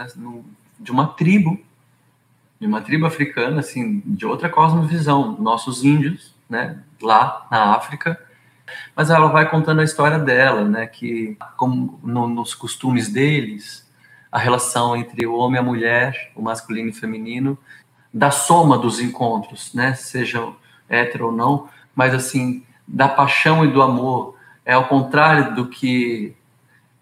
[0.78, 1.58] de uma tribo,
[2.60, 8.20] de uma tribo africana, assim, de outra cosmovisão, nossos índios, né, lá na África,
[8.94, 10.86] mas ela vai contando a história dela, né?
[10.86, 13.88] Que como no, nos costumes deles,
[14.30, 17.58] a relação entre o homem e a mulher, o masculino e o feminino,
[18.12, 19.94] da soma dos encontros, né?
[19.94, 20.56] Sejam
[20.88, 26.34] hétero ou não, mas assim da paixão e do amor é ao contrário do que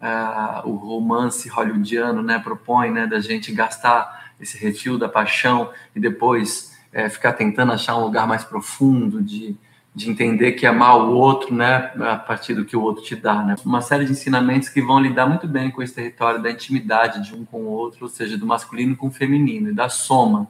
[0.00, 2.38] uh, o romance hollywoodiano, né?
[2.38, 3.06] Propõe, né?
[3.06, 8.26] Da gente gastar esse refil da paixão e depois é, ficar tentando achar um lugar
[8.26, 9.56] mais profundo de
[9.98, 13.42] de entender que amar o outro, né, a partir do que o outro te dá,
[13.42, 13.56] né?
[13.64, 17.34] Uma série de ensinamentos que vão lidar muito bem com esse território da intimidade de
[17.34, 20.46] um com o outro, ou seja, do masculino com o feminino e da soma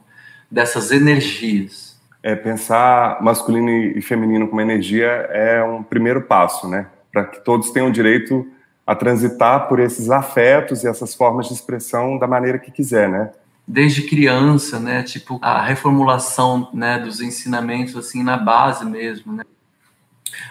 [0.51, 1.99] dessas energias.
[2.21, 7.71] É pensar masculino e feminino como energia é um primeiro passo, né, para que todos
[7.71, 8.45] tenham direito
[8.85, 13.31] a transitar por esses afetos e essas formas de expressão da maneira que quiser, né?
[13.69, 15.03] Desde criança, né?
[15.03, 19.43] Tipo, a reformulação, né, dos ensinamentos assim na base mesmo, né?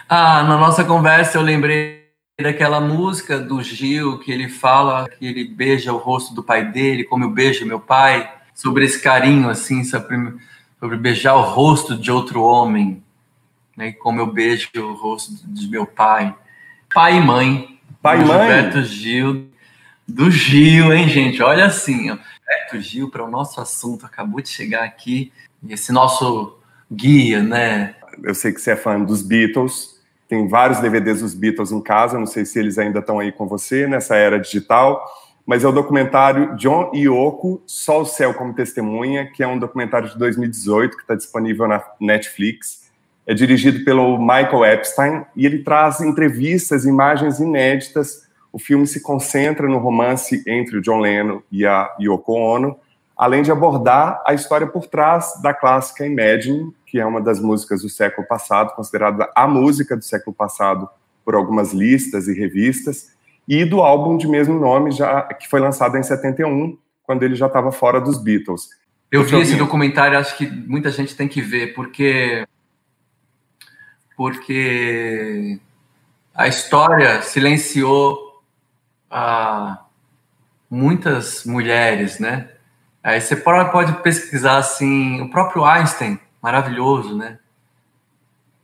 [0.07, 2.07] Ah, na nossa conversa eu lembrei
[2.41, 7.03] daquela música do Gil que ele fala que ele beija o rosto do pai dele,
[7.03, 10.35] como eu beijo meu pai, sobre esse carinho assim, sobre,
[10.79, 13.03] sobre beijar o rosto de outro homem,
[13.75, 13.91] né?
[13.91, 16.33] Como eu beijo o rosto de meu pai.
[16.93, 17.81] Pai e mãe.
[18.01, 18.37] Pai e mãe.
[18.37, 19.49] Gilberto Gil
[20.07, 21.43] do Gil, hein, gente?
[21.43, 22.17] Olha assim, ó.
[22.49, 25.31] Beto Gil para o nosso assunto acabou de chegar aqui,
[25.69, 26.57] esse nosso
[26.91, 27.95] guia, né?
[28.23, 32.17] Eu sei que você é fã dos Beatles, tem vários DVDs dos Beatles em casa,
[32.17, 35.05] não sei se eles ainda estão aí com você nessa era digital,
[35.45, 40.09] mas é o documentário John Yoko, Só o Céu como Testemunha, que é um documentário
[40.09, 42.89] de 2018 que está disponível na Netflix.
[43.27, 49.67] É dirigido pelo Michael Epstein e ele traz entrevistas, imagens inéditas o filme se concentra
[49.67, 52.77] no romance entre o John Lennon e a Yoko Ono,
[53.15, 57.81] além de abordar a história por trás da clássica Imagine, que é uma das músicas
[57.81, 60.89] do século passado, considerada a música do século passado
[61.23, 63.13] por algumas listas e revistas,
[63.47, 67.47] e do álbum de mesmo nome, já que foi lançado em 71, quando ele já
[67.47, 68.69] estava fora dos Beatles.
[69.11, 72.45] Eu vi esse documentário, acho que muita gente tem que ver, porque
[74.15, 75.59] porque
[76.35, 78.28] a história silenciou
[79.09, 79.79] ah,
[80.69, 82.49] muitas mulheres, né?
[83.03, 87.39] Aí você pode pesquisar assim, o próprio Einstein, maravilhoso, né?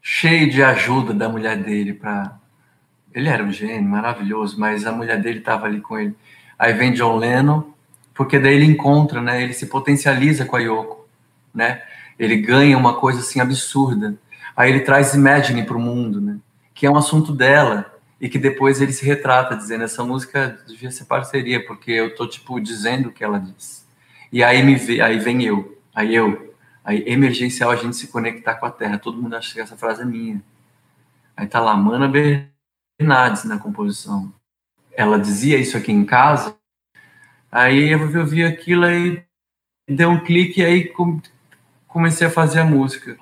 [0.01, 2.37] Cheio de ajuda da mulher dele para
[3.15, 6.13] ele era um gênio maravilhoso, mas a mulher dele estava ali com ele.
[6.59, 7.63] Aí vem John Lennon,
[8.13, 9.41] porque daí ele encontra, né?
[9.41, 11.07] Ele se potencializa com a Yoko,
[11.53, 11.81] né?
[12.19, 14.15] Ele ganha uma coisa assim absurda.
[14.55, 16.37] Aí ele traz Imagine para o mundo, né?
[16.73, 17.89] Que é um assunto dela
[18.25, 22.25] e que depois ele se retrata dizendo essa música devia ser parceria porque eu tô
[22.25, 23.87] tipo dizendo o que ela diz.
[24.31, 28.55] E aí me vê, aí vem eu, aí eu, aí emergencial a gente se conectar
[28.55, 28.97] com a Terra.
[28.97, 30.41] Todo mundo acha que essa frase é minha.
[31.37, 32.11] Aí tá lá, Mana
[32.99, 34.33] Bernardes na composição.
[34.93, 36.57] Ela dizia isso aqui em casa.
[37.51, 39.23] Aí eu vi aquilo aí
[39.87, 40.91] deu um clique e aí
[41.87, 43.19] comecei a fazer a música.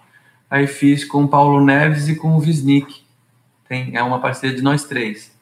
[0.50, 3.03] Aí fiz com o Paulo Neves e com o Visnik.
[3.74, 5.36] Tem, é uma parceria de nós três.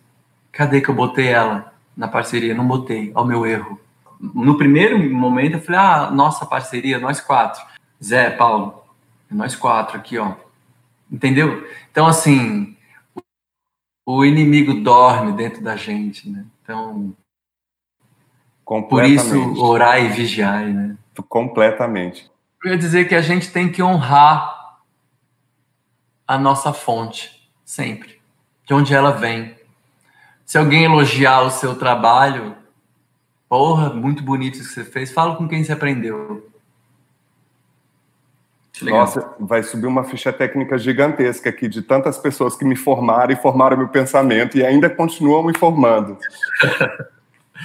[0.53, 2.55] Cadê que eu botei ela na parceria?
[2.55, 3.77] Não botei, ao meu erro.
[4.21, 7.61] No primeiro momento eu falei, ah, nossa parceria, nós quatro.
[8.01, 8.85] Zé, Paulo,
[9.29, 10.35] é nós quatro aqui, ó.
[11.11, 11.67] Entendeu?
[11.91, 12.77] Então, assim,
[14.05, 16.45] o inimigo dorme dentro da gente, né?
[16.63, 17.13] Então,
[18.89, 20.95] por isso, orar e vigiar, né?
[21.27, 22.31] Completamente.
[22.63, 24.79] Eu ia dizer que a gente tem que honrar
[26.25, 28.20] a nossa fonte, sempre,
[28.71, 29.53] de onde ela vem.
[30.45, 32.55] Se alguém elogiar o seu trabalho,
[33.49, 36.49] porra, muito bonito isso que você fez, fala com quem você aprendeu.
[38.83, 43.35] Nossa, vai subir uma ficha técnica gigantesca aqui de tantas pessoas que me formaram e
[43.35, 46.17] formaram meu pensamento e ainda continuam me formando.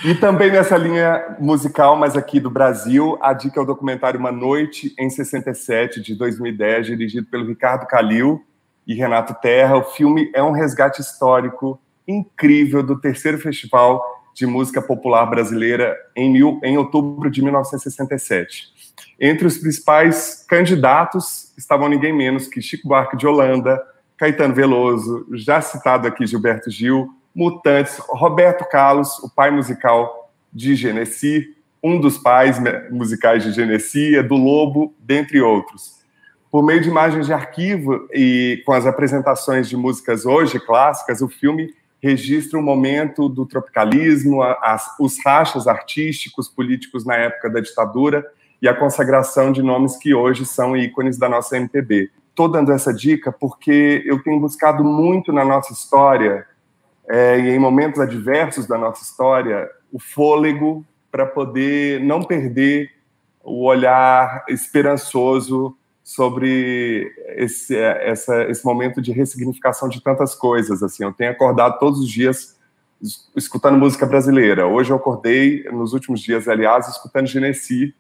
[0.04, 4.30] E também nessa linha musical, mas aqui do Brasil, a dica é o documentário Uma
[4.30, 8.44] Noite em 67, de 2010, dirigido pelo Ricardo Calil
[8.86, 9.76] e Renato Terra.
[9.76, 16.30] O filme é um resgate histórico incrível do terceiro Festival de Música Popular Brasileira em,
[16.30, 18.68] mil, em outubro de 1967.
[19.18, 23.82] Entre os principais candidatos estavam ninguém menos que Chico Buarque de Holanda,
[24.16, 31.54] Caetano Veloso, já citado aqui Gilberto Gil, Mutantes, Roberto Carlos, o pai musical de Genesi,
[31.82, 32.58] um dos pais
[32.90, 35.95] musicais de Genesi, é do Lobo, dentre outros.
[36.50, 41.28] Por meio de imagens de arquivo e com as apresentações de músicas hoje clássicas, o
[41.28, 48.24] filme registra o momento do tropicalismo, as, os rachas artísticos, políticos na época da ditadura
[48.60, 52.10] e a consagração de nomes que hoje são ícones da nossa MPB.
[52.30, 56.46] Estou dando essa dica porque eu tenho buscado muito na nossa história
[57.08, 62.90] é, e em momentos adversos da nossa história, o fôlego para poder não perder
[63.42, 65.76] o olhar esperançoso
[66.06, 70.80] sobre esse, essa, esse momento de ressignificação de tantas coisas.
[70.80, 72.54] Assim, eu tenho acordado todos os dias
[73.34, 74.68] escutando música brasileira.
[74.68, 77.92] Hoje eu acordei, nos últimos dias, aliás, escutando Genesi,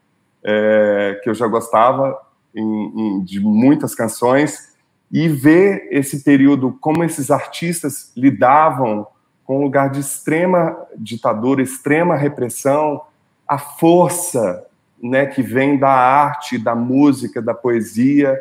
[0.44, 2.16] é, que eu já gostava
[2.54, 4.76] em, em, de muitas canções,
[5.10, 9.04] e ver esse período, como esses artistas lidavam
[9.44, 13.02] com um lugar de extrema ditadura, extrema repressão,
[13.48, 14.64] a força
[15.02, 18.38] né, que vem da arte, da música, da poesia,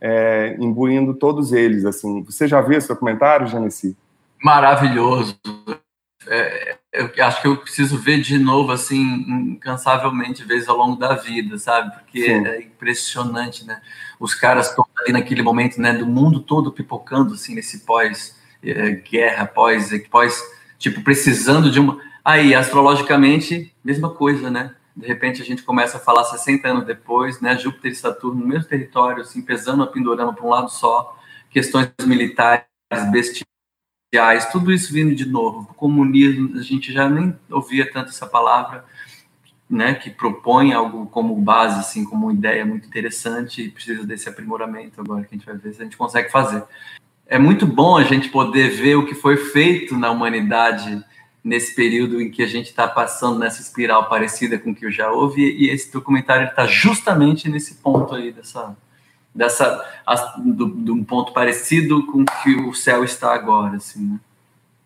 [0.00, 1.84] é, imbuindo todos eles.
[1.84, 3.96] Assim, você já viu esse documentário, Janice?
[4.42, 5.38] Maravilhoso.
[6.26, 11.14] É, eu acho que eu preciso ver de novo, assim, incansavelmente, vezes ao longo da
[11.14, 11.92] vida, sabe?
[11.94, 12.46] Porque Sim.
[12.46, 13.80] é impressionante, né?
[14.18, 19.46] Os caras estão ali naquele momento, né, do mundo todo pipocando, assim, nesse pós-guerra, eh,
[19.46, 20.42] pós, pós,
[20.78, 21.98] tipo, precisando de uma...
[22.24, 24.74] Aí, astrologicamente, mesma coisa, né?
[24.96, 27.58] De repente a gente começa a falar 60 anos depois, né?
[27.58, 31.18] Júpiter e Saturno no mesmo território, assim, pesando a pendurama para um lado só,
[31.50, 32.64] questões militares,
[33.10, 35.68] bestiais, tudo isso vindo de novo.
[35.70, 38.84] O comunismo, a gente já nem ouvia tanto essa palavra,
[39.68, 45.00] né, que propõe algo como base, assim, como ideia muito interessante e precisa desse aprimoramento
[45.00, 46.62] agora que a gente vai ver se a gente consegue fazer.
[47.26, 51.02] É muito bom a gente poder ver o que foi feito na humanidade
[51.44, 54.90] nesse período em que a gente está passando nessa espiral parecida com o que eu
[54.90, 58.74] já ouvi, e esse documentário está justamente nesse ponto aí dessa
[59.34, 59.84] dessa
[60.38, 64.20] de um ponto parecido com o que o céu está agora, assim, né?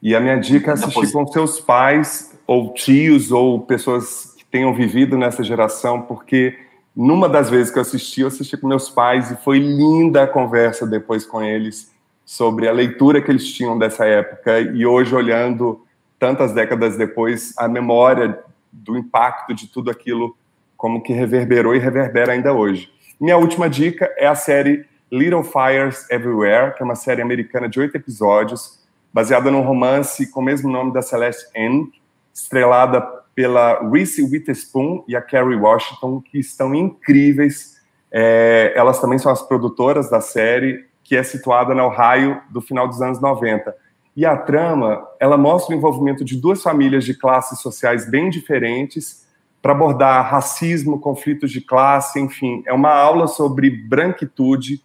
[0.01, 4.73] E a minha dica é assistir com seus pais ou tios ou pessoas que tenham
[4.73, 6.57] vivido nessa geração, porque
[6.97, 10.27] numa das vezes que eu assisti, eu assisti com meus pais e foi linda a
[10.27, 11.93] conversa depois com eles
[12.25, 15.81] sobre a leitura que eles tinham dessa época e hoje olhando
[16.19, 18.39] tantas décadas depois a memória
[18.73, 20.37] do impacto de tudo aquilo
[20.77, 22.91] como que reverberou e reverbera ainda hoje.
[23.21, 27.81] Minha última dica é a série Little Fires Everywhere, que é uma série americana de
[27.81, 28.79] oito episódios,
[29.13, 31.91] baseada num romance com o mesmo nome da Celeste N,
[32.33, 33.01] estrelada
[33.35, 37.77] pela Reese Witherspoon e a Kerry Washington, que estão incríveis.
[38.13, 42.87] É, elas também são as produtoras da série, que é situada no Ohio do final
[42.87, 43.75] dos anos 90.
[44.19, 49.25] E a trama, ela mostra o envolvimento de duas famílias de classes sociais bem diferentes
[49.63, 54.83] para abordar racismo, conflitos de classe, enfim, é uma aula sobre branquitude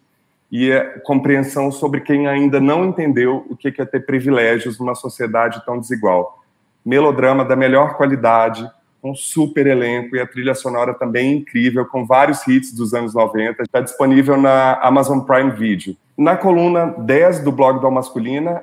[0.52, 0.70] e
[1.02, 6.40] compreensão sobre quem ainda não entendeu o que é ter privilégios numa sociedade tão desigual
[6.84, 8.70] melodrama da melhor qualidade,
[9.02, 13.64] com super elenco e a trilha sonora também incrível, com vários hits dos anos 90.
[13.64, 15.96] Está disponível na Amazon Prime Video.
[16.16, 18.62] Na coluna 10 do blog da Masculina,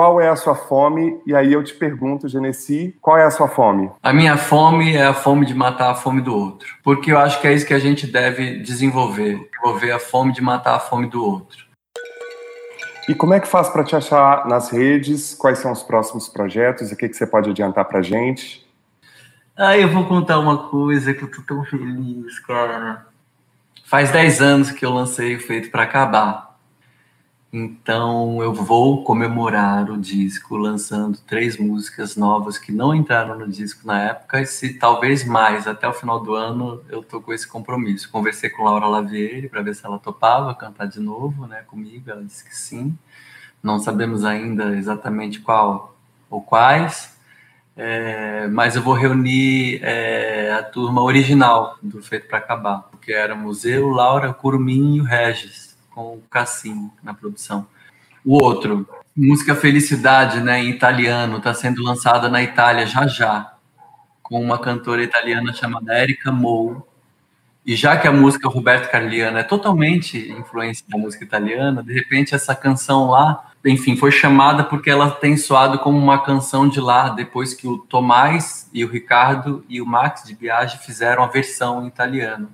[0.00, 1.20] qual é a sua fome?
[1.26, 3.90] E aí eu te pergunto, Genesi, qual é a sua fome?
[4.02, 6.74] A minha fome é a fome de matar a fome do outro.
[6.82, 9.46] Porque eu acho que é isso que a gente deve desenvolver.
[9.50, 11.66] Desenvolver a fome de matar a fome do outro.
[13.10, 15.34] E como é que faz para te achar nas redes?
[15.34, 16.90] Quais são os próximos projetos?
[16.90, 18.66] E o que, que você pode adiantar para gente?
[19.54, 23.04] Ah, eu vou contar uma coisa que eu tô tão feliz, cara.
[23.84, 26.49] Faz 10 anos que eu lancei o Feito para Acabar.
[27.52, 33.84] Então eu vou comemorar o disco lançando três músicas novas que não entraram no disco
[33.84, 37.48] na época, e se talvez mais até o final do ano eu tô com esse
[37.48, 38.08] compromisso.
[38.10, 42.08] Conversei com Laura Lavieri para ver se ela topava cantar de novo, né, comigo.
[42.08, 42.96] Ela disse que sim.
[43.62, 45.96] Não sabemos ainda exatamente qual
[46.30, 47.16] ou quais,
[47.76, 53.34] é, mas eu vou reunir é, a turma original do Feito para Acabar, porque era
[53.34, 55.69] Museu, Laura, Curumim e o Regis
[56.00, 57.66] com o Cassim na produção.
[58.24, 63.52] O outro, música Felicidade, né, em italiano, está sendo lançada na Itália já já,
[64.22, 66.86] com uma cantora italiana chamada Erika Mou.
[67.66, 72.34] E já que a música Roberto Carliano é totalmente influência da música italiana, de repente
[72.34, 77.10] essa canção lá, enfim, foi chamada porque ela tem soado como uma canção de lá,
[77.10, 81.84] depois que o Tomás e o Ricardo e o Max de Biagi fizeram a versão
[81.84, 82.48] em italiano.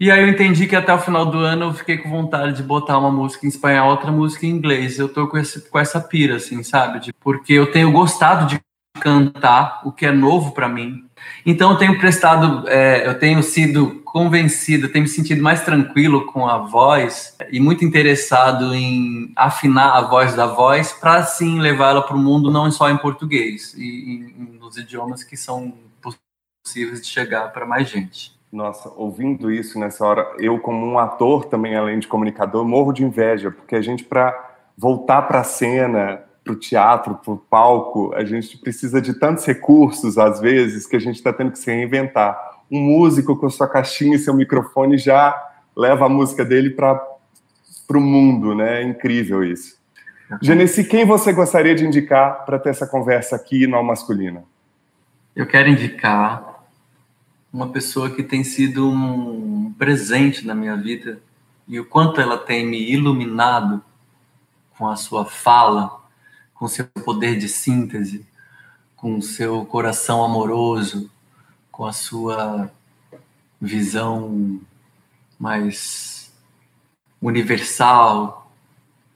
[0.00, 2.62] E aí eu entendi que até o final do ano eu fiquei com vontade de
[2.62, 4.98] botar uma música em espanhol, outra música em inglês.
[4.98, 7.00] Eu tô com, esse, com essa pira, assim, sabe?
[7.00, 8.58] De, porque eu tenho gostado de
[8.98, 11.04] cantar o que é novo para mim.
[11.44, 16.48] Então eu tenho prestado, é, eu tenho sido convencido, tenho me sentido mais tranquilo com
[16.48, 22.16] a voz e muito interessado em afinar a voz da voz para sim levá-la para
[22.16, 25.74] o mundo não só em português e, e nos idiomas que são
[26.64, 28.39] possíveis de chegar para mais gente.
[28.52, 33.04] Nossa, ouvindo isso nessa hora, eu como um ator também, além de comunicador, morro de
[33.04, 34.36] inveja, porque a gente, para
[34.76, 39.44] voltar para a cena, para o teatro, para o palco, a gente precisa de tantos
[39.44, 42.36] recursos, às vezes, que a gente está tendo que se reinventar.
[42.68, 45.34] Um músico com sua caixinha e seu microfone já
[45.76, 47.00] leva a música dele para
[47.94, 48.82] o mundo, né?
[48.82, 49.78] É incrível isso.
[50.40, 54.44] Genesi, quem você gostaria de indicar para ter essa conversa aqui no Masculina?
[55.34, 56.49] Eu quero indicar
[57.52, 61.20] uma pessoa que tem sido um presente na minha vida
[61.66, 63.82] e o quanto ela tem me iluminado
[64.76, 66.00] com a sua fala,
[66.54, 68.26] com seu poder de síntese,
[68.96, 71.10] com seu coração amoroso,
[71.70, 72.70] com a sua
[73.60, 74.60] visão
[75.38, 76.32] mais
[77.20, 78.52] universal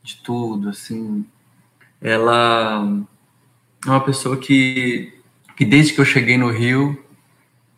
[0.03, 1.25] de tudo, assim.
[2.01, 3.05] Ela
[3.85, 5.13] é uma pessoa que,
[5.57, 7.04] que desde que eu cheguei no Rio,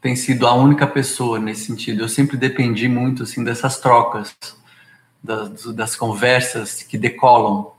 [0.06, 2.04] tem sido a única pessoa nesse sentido.
[2.04, 4.36] Eu sempre dependi muito assim dessas trocas,
[5.20, 7.72] das, das conversas que decolam,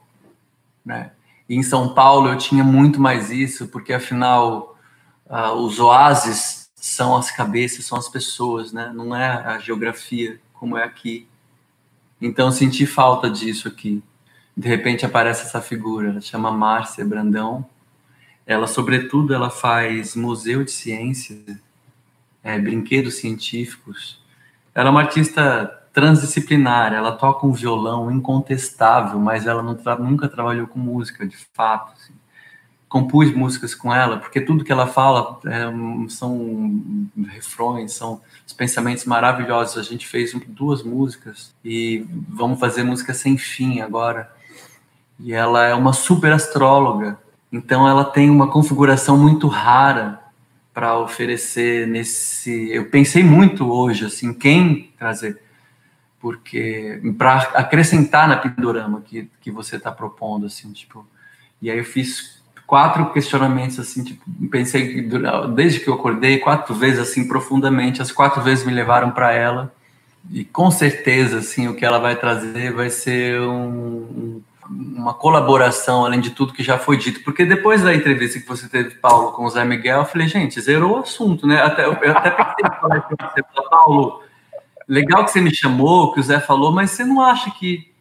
[0.85, 1.11] né?
[1.47, 4.77] E em São Paulo eu tinha muito mais isso, porque afinal
[5.25, 8.91] uh, os oásis são as cabeças, são as pessoas, né?
[8.93, 11.25] Não é a geografia como é aqui.
[12.21, 14.03] Então senti falta disso aqui.
[14.55, 17.65] De repente aparece essa figura, ela chama Márcia Brandão.
[18.45, 21.57] Ela, sobretudo, ela faz museu de ciência
[22.47, 24.21] é, brinquedos científicos.
[24.73, 30.65] Ela é uma artista transdisciplinar, ela toca um violão incontestável, mas ela tra nunca trabalhou
[30.65, 31.91] com música, de fato.
[31.91, 32.13] Assim.
[32.87, 35.65] Compus músicas com ela, porque tudo que ela fala é,
[36.07, 39.77] são refrões, são os pensamentos maravilhosos.
[39.77, 44.31] A gente fez duas músicas e vamos fazer música sem fim agora.
[45.19, 47.19] E ela é uma super astróloga,
[47.51, 50.26] então ela tem uma configuração muito rara
[50.77, 52.69] para oferecer nesse.
[52.71, 55.41] Eu pensei muito hoje, assim, quem trazer,
[56.19, 61.03] porque para acrescentar na Pindorama que, que você está propondo, assim, tipo.
[61.59, 64.21] E aí eu fiz quatro questionamentos, assim, tipo,
[64.51, 65.09] pensei
[65.55, 67.99] desde que eu acordei quatro vezes, assim, profundamente.
[67.99, 69.73] As quatro vezes me levaram para ela
[70.29, 76.19] e com certeza, assim, o que ela vai trazer vai ser um, uma colaboração além
[76.19, 79.45] de tudo que já foi dito, porque depois da entrevista que você teve, Paulo, com
[79.45, 81.61] o Zé Miguel, eu falei, gente, zerou o assunto, né?
[81.61, 84.21] Até, eu até pensei em falar para você, Paulo,
[84.87, 87.91] legal que você me chamou, que o Zé falou, mas você não acha que.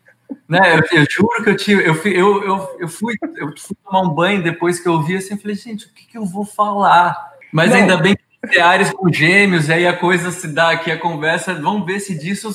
[0.48, 1.86] Né, eu, eu juro que eu tive.
[1.86, 5.34] Eu, eu, eu, eu, fui, eu fui tomar um banho depois que eu vi assim,
[5.34, 7.16] eu falei, gente, o que, que eu vou falar?
[7.52, 7.76] Mas não.
[7.76, 10.98] ainda bem que tem áreas com gêmeos, e aí a coisa se dá aqui, a
[10.98, 12.50] conversa, vamos ver se disso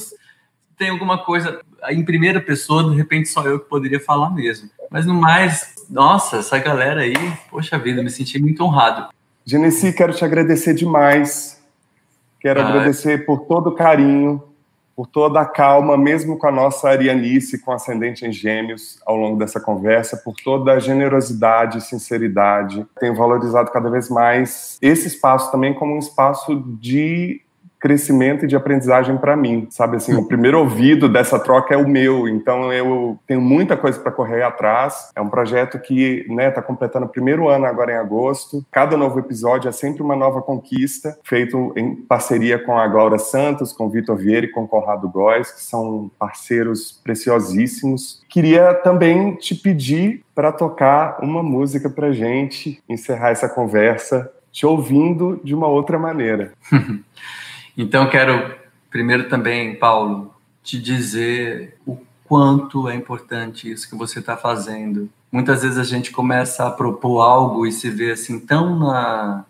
[0.82, 4.68] tem alguma coisa em primeira pessoa, de repente só eu que poderia falar mesmo.
[4.90, 7.14] Mas no mais, nossa, essa galera aí,
[7.52, 9.10] poxa vida, me senti muito honrado.
[9.45, 11.62] Genesi, quero te agradecer demais.
[12.40, 14.41] Quero ah, agradecer por todo o carinho,
[14.95, 19.38] por toda a calma, mesmo com a nossa Arianice, com ascendente em gêmeos, ao longo
[19.38, 22.88] dessa conversa, por toda a generosidade e sinceridade.
[22.99, 27.40] Tenho valorizado cada vez mais esse espaço também como um espaço de
[27.82, 31.88] crescimento e de aprendizagem para mim, sabe assim, o primeiro ouvido dessa troca é o
[31.88, 35.10] meu, então eu tenho muita coisa para correr atrás.
[35.16, 38.64] É um projeto que, né, está completando o primeiro ano agora em agosto.
[38.72, 43.74] Cada novo episódio é sempre uma nova conquista, feito em parceria com a Glória Santos,
[43.74, 48.22] com o Vitor Vieira e com o Conrado Góes, que são parceiros preciosíssimos.
[48.30, 55.40] Queria também te pedir para tocar uma música para gente encerrar essa conversa, te ouvindo
[55.44, 56.53] de uma outra maneira.
[57.77, 64.38] Então, quero primeiro também, Paulo, te dizer o quanto é importante isso que você está
[64.38, 65.10] fazendo.
[65.31, 69.45] Muitas vezes a gente começa a propor algo e se vê assim tão na,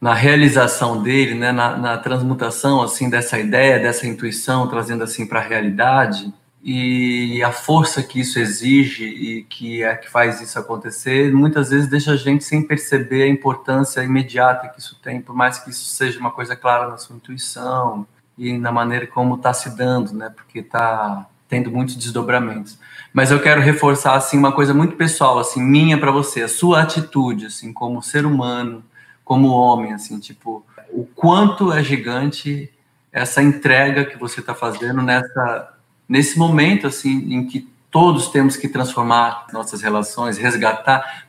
[0.00, 5.40] na realização dele, né, na, na transmutação assim dessa ideia, dessa intuição, trazendo assim para
[5.40, 6.32] a realidade
[6.68, 11.86] e a força que isso exige e que é que faz isso acontecer, muitas vezes
[11.86, 15.84] deixa a gente sem perceber a importância imediata que isso tem, por mais que isso
[15.84, 18.04] seja uma coisa clara na sua intuição
[18.36, 20.28] e na maneira como está se dando, né?
[20.34, 22.76] Porque está tendo muitos desdobramentos.
[23.12, 26.82] Mas eu quero reforçar assim uma coisa muito pessoal, assim, minha para você, a sua
[26.82, 28.84] atitude, assim, como ser humano,
[29.24, 32.68] como homem, assim, tipo, o quanto é gigante
[33.12, 35.75] essa entrega que você está fazendo nessa
[36.08, 41.26] nesse momento assim em que todos temos que transformar nossas relações, resgatar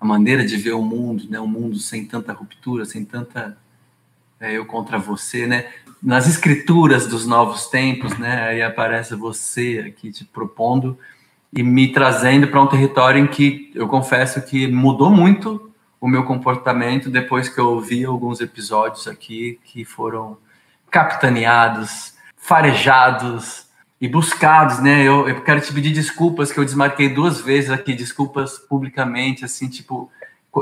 [0.00, 1.40] a maneira de ver o mundo, né?
[1.40, 3.56] Um mundo sem tanta ruptura, sem tanta
[4.40, 5.70] é, eu contra você, né?
[6.02, 8.48] Nas escrituras dos novos tempos, né?
[8.48, 10.98] Aí aparece você aqui te propondo
[11.52, 16.24] e me trazendo para um território em que eu confesso que mudou muito o meu
[16.24, 20.36] comportamento depois que eu ouvi alguns episódios aqui que foram
[20.90, 23.63] capitaneados, farejados,
[24.00, 25.02] e buscados, né?
[25.02, 29.68] Eu, eu quero te pedir desculpas que eu desmarquei duas vezes aqui, desculpas publicamente, assim,
[29.68, 30.10] tipo,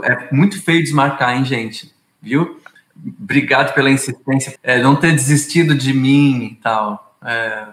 [0.04, 1.92] é muito feio desmarcar, hein, gente?
[2.20, 2.60] Viu?
[3.20, 7.16] Obrigado pela insistência, é, não ter desistido de mim e tal.
[7.24, 7.68] É,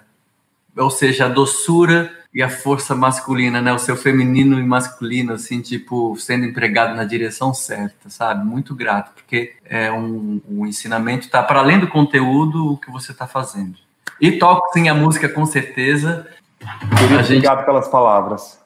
[0.77, 3.73] ou seja, a doçura e a força masculina, né?
[3.73, 8.45] O seu feminino e masculino, assim, tipo, sendo empregado na direção certa, sabe?
[8.45, 13.11] Muito grato, porque é um, um ensinamento está para além do conteúdo o que você
[13.11, 13.77] está fazendo.
[14.21, 16.27] E toco sim a música com certeza.
[16.97, 17.37] Querido, gente...
[17.37, 18.59] Obrigado pelas palavras.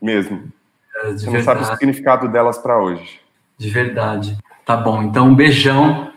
[0.00, 0.52] Mesmo.
[0.96, 1.32] É, Você verdade.
[1.32, 3.20] não sabe o significado delas para hoje.
[3.58, 4.38] De verdade.
[4.64, 5.02] Tá bom.
[5.02, 6.12] Então, um beijão.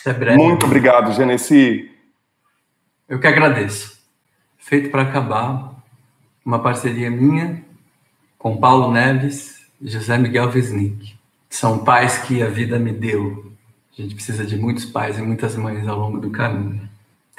[0.00, 0.36] Até breve.
[0.36, 1.90] Muito obrigado, Genesi.
[3.08, 3.98] Eu que agradeço.
[4.58, 5.74] Feito para acabar,
[6.44, 7.64] uma parceria minha
[8.38, 11.18] com Paulo Neves e José Miguel Wisnik.
[11.48, 13.52] São pais que a vida me deu.
[13.98, 16.88] A gente precisa de muitos pais e muitas mães ao longo do caminho.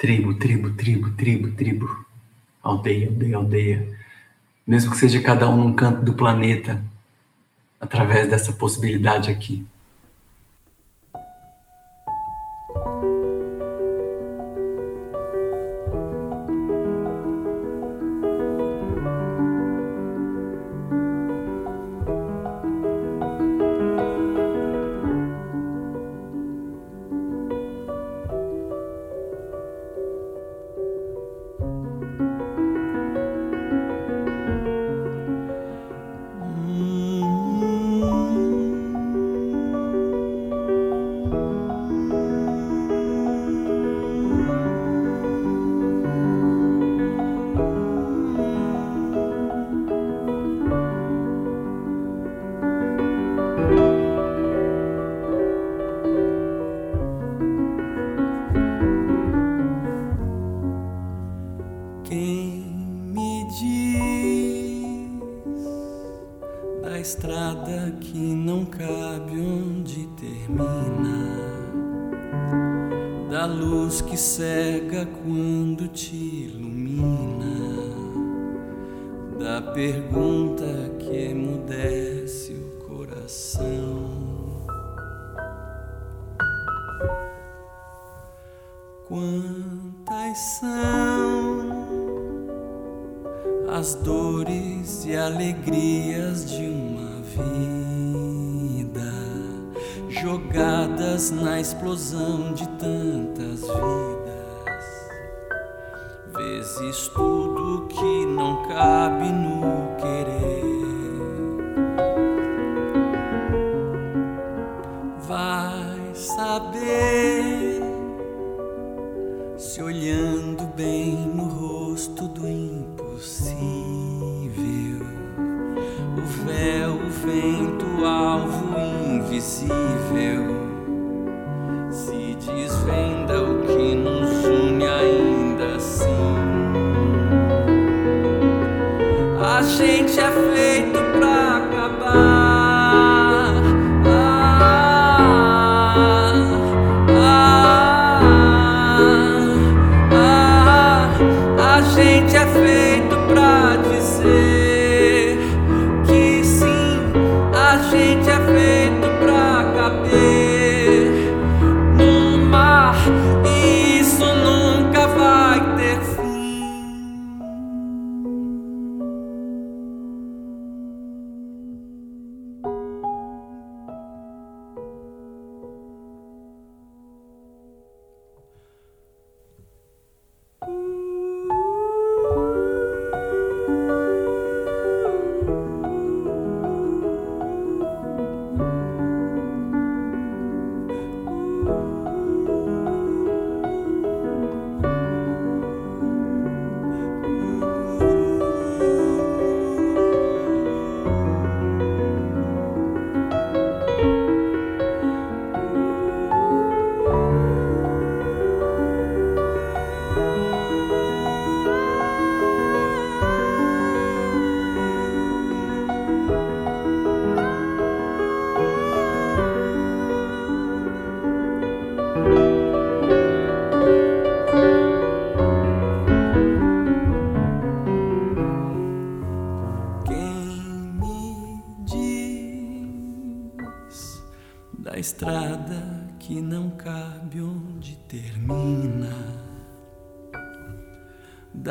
[0.00, 2.06] Tribo, tribo, tribo, tribo, tribo.
[2.62, 3.98] Aldeia, aldeia, aldeia.
[4.66, 6.82] Mesmo que seja cada um num canto do planeta,
[7.78, 9.66] através dessa possibilidade aqui.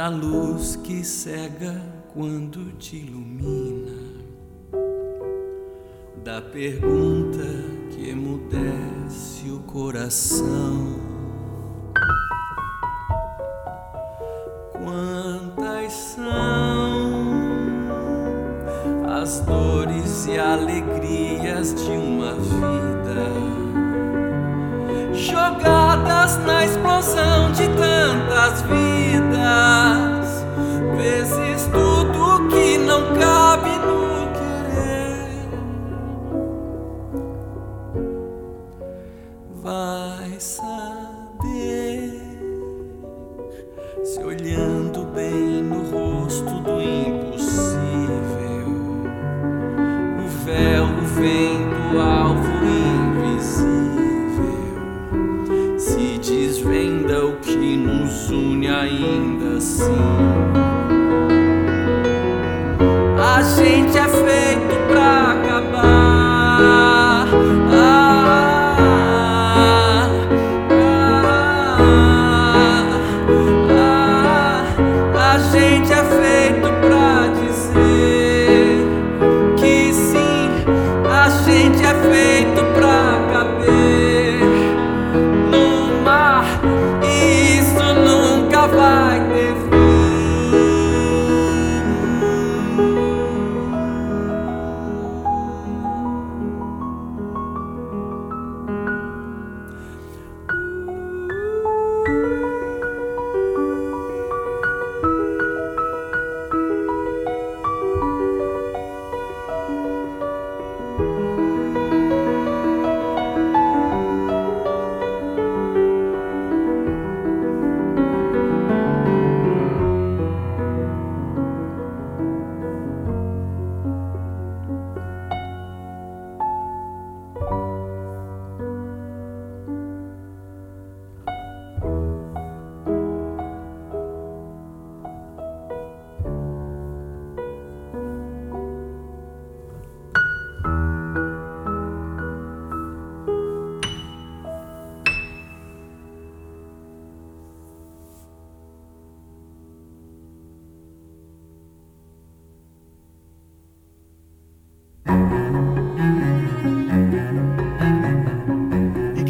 [0.09, 1.79] Da luz que cega
[2.11, 3.95] quando te ilumina,
[6.23, 7.45] da pergunta
[7.91, 11.08] que emudece o coração.